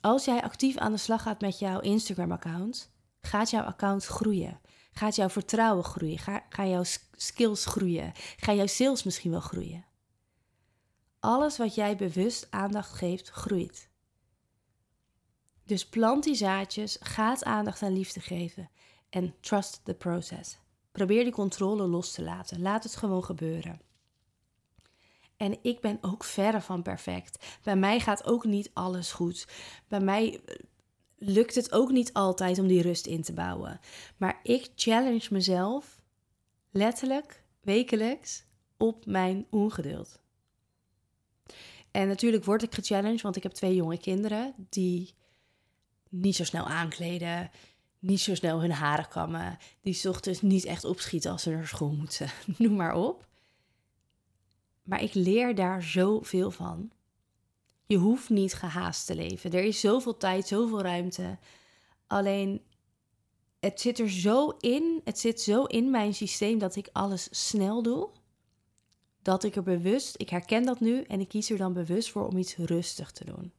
Als 0.00 0.24
jij 0.24 0.42
actief 0.42 0.76
aan 0.76 0.92
de 0.92 0.98
slag 0.98 1.22
gaat 1.22 1.40
met 1.40 1.58
jouw 1.58 1.80
Instagram-account, 1.80 2.92
gaat 3.20 3.50
jouw 3.50 3.62
account 3.62 4.04
groeien. 4.04 4.60
Gaat 4.92 5.14
jouw 5.16 5.28
vertrouwen 5.28 5.84
groeien? 5.84 6.18
Ga, 6.18 6.42
gaan 6.48 6.68
jouw 6.68 6.84
skills 7.12 7.64
groeien? 7.64 8.12
Ga 8.36 8.52
jouw 8.52 8.66
sales 8.66 9.02
misschien 9.02 9.30
wel 9.30 9.40
groeien? 9.40 9.84
Alles 11.20 11.58
wat 11.58 11.74
jij 11.74 11.96
bewust 11.96 12.46
aandacht 12.50 12.92
geeft, 12.92 13.28
groeit. 13.28 13.88
Dus 15.64 15.88
plant 15.88 16.24
die 16.24 16.34
zaadjes, 16.34 16.96
gaat 17.00 17.44
aandacht 17.44 17.82
aan 17.82 17.92
liefde 17.92 18.20
geven 18.20 18.70
en 19.14 19.34
trust 19.40 19.80
the 19.84 19.94
process. 19.94 20.58
Probeer 20.92 21.24
die 21.24 21.32
controle 21.32 21.86
los 21.86 22.12
te 22.12 22.22
laten. 22.22 22.62
Laat 22.62 22.82
het 22.82 22.96
gewoon 22.96 23.24
gebeuren. 23.24 23.80
En 25.36 25.58
ik 25.62 25.80
ben 25.80 25.98
ook 26.00 26.24
verre 26.24 26.60
van 26.60 26.82
perfect. 26.82 27.58
Bij 27.62 27.76
mij 27.76 28.00
gaat 28.00 28.24
ook 28.24 28.44
niet 28.44 28.70
alles 28.72 29.12
goed. 29.12 29.48
Bij 29.88 30.00
mij 30.00 30.40
lukt 31.16 31.54
het 31.54 31.72
ook 31.72 31.90
niet 31.90 32.12
altijd 32.12 32.58
om 32.58 32.66
die 32.66 32.82
rust 32.82 33.06
in 33.06 33.22
te 33.22 33.32
bouwen. 33.32 33.80
Maar 34.16 34.40
ik 34.42 34.70
challenge 34.74 35.28
mezelf 35.30 36.02
letterlijk 36.70 37.44
wekelijks 37.60 38.44
op 38.76 39.06
mijn 39.06 39.46
ongeduld. 39.50 40.20
En 41.90 42.08
natuurlijk 42.08 42.44
word 42.44 42.62
ik 42.62 42.74
gechallenged, 42.74 43.22
want 43.22 43.36
ik 43.36 43.42
heb 43.42 43.52
twee 43.52 43.74
jonge 43.74 43.98
kinderen 43.98 44.54
die 44.68 45.14
niet 46.08 46.36
zo 46.36 46.44
snel 46.44 46.66
aankleden, 46.66 47.50
niet 48.04 48.20
zo 48.20 48.34
snel 48.34 48.60
hun 48.60 48.72
haren 48.72 49.08
kammen, 49.08 49.58
die 49.80 50.08
ochtends 50.08 50.42
niet 50.42 50.64
echt 50.64 50.84
opschieten 50.84 51.30
als 51.30 51.42
ze 51.42 51.50
naar 51.50 51.66
school 51.66 51.92
moeten, 51.92 52.30
noem 52.58 52.76
maar 52.76 52.94
op. 52.94 53.26
Maar 54.82 55.02
ik 55.02 55.14
leer 55.14 55.54
daar 55.54 55.82
zoveel 55.82 56.50
van. 56.50 56.90
Je 57.86 57.96
hoeft 57.96 58.28
niet 58.28 58.54
gehaast 58.54 59.06
te 59.06 59.14
leven. 59.14 59.52
Er 59.52 59.64
is 59.64 59.80
zoveel 59.80 60.16
tijd, 60.16 60.46
zoveel 60.46 60.82
ruimte. 60.82 61.38
Alleen 62.06 62.62
het 63.60 63.80
zit 63.80 63.98
er 63.98 64.10
zo 64.10 64.48
in, 64.48 65.00
het 65.04 65.18
zit 65.18 65.40
zo 65.40 65.64
in 65.64 65.90
mijn 65.90 66.14
systeem 66.14 66.58
dat 66.58 66.76
ik 66.76 66.88
alles 66.92 67.48
snel 67.48 67.82
doe. 67.82 68.10
Dat 69.22 69.44
ik 69.44 69.56
er 69.56 69.62
bewust, 69.62 70.14
ik 70.16 70.28
herken 70.28 70.64
dat 70.64 70.80
nu 70.80 71.02
en 71.02 71.20
ik 71.20 71.28
kies 71.28 71.50
er 71.50 71.58
dan 71.58 71.72
bewust 71.72 72.10
voor 72.10 72.26
om 72.26 72.36
iets 72.36 72.56
rustig 72.56 73.10
te 73.10 73.24
doen. 73.24 73.52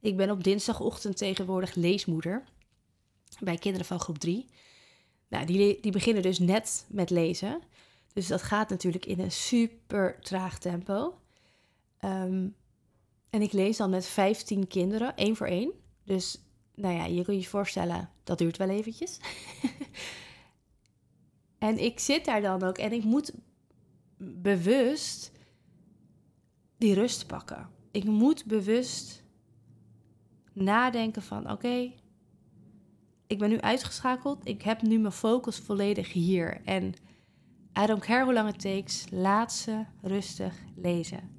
Ik 0.00 0.16
ben 0.16 0.30
op 0.30 0.44
dinsdagochtend 0.44 1.16
tegenwoordig 1.16 1.74
leesmoeder 1.74 2.44
bij 3.38 3.56
kinderen 3.56 3.86
van 3.86 4.00
groep 4.00 4.18
3. 4.18 4.46
Nou, 5.28 5.46
die, 5.46 5.80
die 5.80 5.92
beginnen 5.92 6.22
dus 6.22 6.38
net 6.38 6.86
met 6.88 7.10
lezen. 7.10 7.62
Dus 8.12 8.26
dat 8.26 8.42
gaat 8.42 8.70
natuurlijk 8.70 9.06
in 9.06 9.20
een 9.20 9.32
super 9.32 10.20
traag 10.20 10.58
tempo. 10.58 11.18
Um, 12.04 12.56
en 13.30 13.42
ik 13.42 13.52
lees 13.52 13.76
dan 13.76 13.90
met 13.90 14.06
15 14.06 14.66
kinderen, 14.66 15.16
één 15.16 15.36
voor 15.36 15.46
één. 15.46 15.72
Dus 16.04 16.38
nou 16.74 16.94
ja, 16.94 17.04
je 17.04 17.24
kunt 17.24 17.42
je 17.42 17.48
voorstellen, 17.48 18.10
dat 18.24 18.38
duurt 18.38 18.56
wel 18.56 18.68
eventjes. 18.68 19.18
en 21.58 21.78
ik 21.78 22.00
zit 22.00 22.24
daar 22.24 22.40
dan 22.40 22.62
ook 22.62 22.78
en 22.78 22.92
ik 22.92 23.04
moet 23.04 23.32
bewust 24.18 25.32
die 26.76 26.94
rust 26.94 27.26
pakken. 27.26 27.68
Ik 27.90 28.04
moet 28.04 28.44
bewust 28.44 29.24
nadenken 30.52 31.22
van 31.22 31.50
oké, 31.50 31.92
ik 33.30 33.38
ben 33.38 33.48
nu 33.48 33.60
uitgeschakeld. 33.60 34.48
Ik 34.48 34.62
heb 34.62 34.82
nu 34.82 34.98
mijn 34.98 35.12
focus 35.12 35.58
volledig 35.58 36.12
hier. 36.12 36.60
En 36.64 36.94
I 37.82 37.86
don't 37.86 38.04
care 38.04 38.24
hoe 38.24 38.32
lang 38.32 38.46
het 38.46 38.60
takes. 38.60 39.06
Laat 39.10 39.52
ze 39.52 39.84
rustig 40.02 40.54
lezen. 40.74 41.30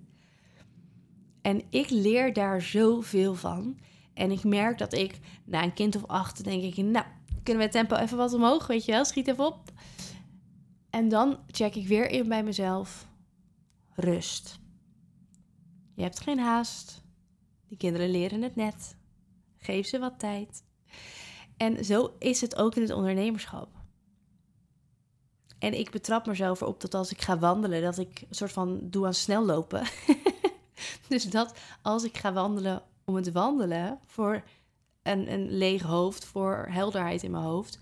En 1.41 1.63
ik 1.69 1.89
leer 1.89 2.33
daar 2.33 2.61
zoveel 2.61 3.35
van. 3.35 3.79
En 4.13 4.31
ik 4.31 4.43
merk 4.43 4.77
dat 4.77 4.93
ik 4.93 5.19
na 5.45 5.63
een 5.63 5.73
kind 5.73 5.95
of 5.95 6.05
acht 6.05 6.43
denk 6.43 6.63
ik, 6.63 6.77
nou, 6.77 7.05
kunnen 7.43 7.57
we 7.57 7.69
het 7.69 7.71
tempo 7.71 7.95
even 7.95 8.17
wat 8.17 8.33
omhoog, 8.33 8.67
weet 8.67 8.85
je 8.85 8.91
wel? 8.91 9.05
Schiet 9.05 9.27
even 9.27 9.45
op. 9.45 9.71
En 10.89 11.09
dan 11.09 11.39
check 11.47 11.75
ik 11.75 11.87
weer 11.87 12.09
in 12.09 12.27
bij 12.27 12.43
mezelf. 12.43 13.07
Rust. 13.95 14.59
Je 15.95 16.01
hebt 16.01 16.19
geen 16.19 16.39
haast. 16.39 17.03
Die 17.67 17.77
kinderen 17.77 18.09
leren 18.09 18.41
het 18.41 18.55
net. 18.55 18.97
Geef 19.57 19.87
ze 19.87 19.99
wat 19.99 20.19
tijd. 20.19 20.69
En 21.61 21.85
zo 21.85 22.15
is 22.19 22.41
het 22.41 22.55
ook 22.55 22.75
in 22.75 22.81
het 22.81 22.91
ondernemerschap. 22.91 23.69
En 25.59 25.79
ik 25.79 25.91
betrap 25.91 26.25
mezelf 26.25 26.61
erop 26.61 26.81
dat 26.81 26.93
als 26.93 27.11
ik 27.11 27.21
ga 27.21 27.39
wandelen, 27.39 27.81
dat 27.81 27.97
ik 27.97 28.21
een 28.29 28.35
soort 28.35 28.51
van 28.51 28.79
doe 28.81 29.05
aan 29.05 29.13
snel 29.13 29.45
lopen. 29.45 29.87
dus 31.09 31.23
dat 31.23 31.59
als 31.81 32.03
ik 32.03 32.17
ga 32.17 32.33
wandelen 32.33 32.83
om 33.05 33.15
het 33.15 33.31
wandelen 33.31 33.99
voor 34.05 34.43
een, 35.03 35.31
een 35.31 35.51
leeg 35.51 35.81
hoofd, 35.81 36.25
voor 36.25 36.67
helderheid 36.69 37.23
in 37.23 37.31
mijn 37.31 37.43
hoofd, 37.43 37.79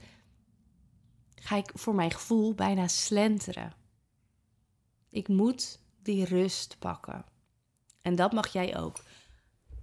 ga 1.36 1.56
ik 1.56 1.72
voor 1.74 1.96
mijn 1.96 2.12
gevoel 2.12 2.54
bijna 2.54 2.88
slenteren. 2.88 3.74
Ik 5.10 5.28
moet 5.28 5.80
die 6.02 6.26
rust 6.26 6.76
pakken. 6.80 7.26
En 8.02 8.16
dat 8.16 8.32
mag 8.32 8.48
jij 8.48 8.80
ook. 8.80 8.98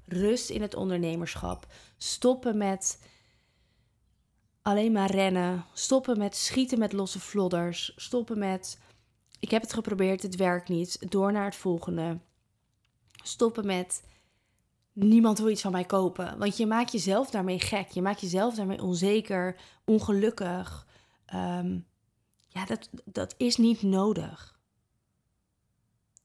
Rust 0.05 0.51
in 0.51 0.63
het 0.63 0.75
ondernemerschap. 0.75 1.67
Stoppen 1.97 2.57
met 2.57 2.99
alleen 4.67 4.93
maar 4.93 5.11
rennen. 5.11 5.65
Stoppen 5.73 6.19
met 6.19 6.37
schieten 6.37 6.79
met 6.79 6.93
losse 6.93 7.21
vlodders. 7.21 7.93
Stoppen 7.97 8.39
met 8.39 8.79
ik 9.39 9.51
heb 9.51 9.63
het 9.63 9.73
geprobeerd, 9.73 10.23
het 10.23 10.37
werkt 10.37 10.69
niet. 10.69 11.11
Door 11.11 11.33
naar 11.33 11.45
het 11.45 11.57
volgende. 11.57 12.19
Stoppen 13.23 13.67
met 13.67 14.05
niemand 14.93 15.39
wil 15.39 15.49
iets 15.49 15.63
van 15.63 15.73
mij 15.73 15.85
kopen. 15.85 16.39
Want 16.39 16.57
je 16.57 16.67
maakt 16.67 16.93
jezelf 16.93 17.31
daarmee 17.31 17.61
gek. 17.61 17.91
Je 17.91 18.03
maakt 18.03 18.21
jezelf 18.21 18.55
daarmee 18.55 18.83
onzeker, 18.83 19.61
ongelukkig. 19.85 20.87
Ehm, 21.27 21.79
ja, 22.49 22.65
dat, 22.65 22.89
dat 23.05 23.35
is 23.37 23.57
niet 23.57 23.83
nodig. 23.83 24.61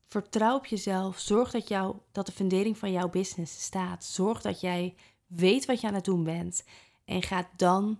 Vertrouw 0.08 0.56
op 0.56 0.66
jezelf. 0.66 1.20
Zorg 1.20 1.52
dat, 1.52 1.68
jou, 1.68 1.96
dat 2.12 2.26
de 2.26 2.32
fundering 2.32 2.78
van 2.78 2.92
jouw 2.92 3.10
business 3.10 3.64
staat. 3.64 4.04
Zorg 4.04 4.42
dat 4.42 4.62
jij 4.62 4.96
weet 5.28 5.66
wat 5.66 5.82
je 5.82 5.88
aan 5.88 5.94
het 5.94 6.06
doen 6.06 6.24
bent. 6.24 6.64
En 7.06 7.22
ga 7.22 7.50
dan 7.56 8.00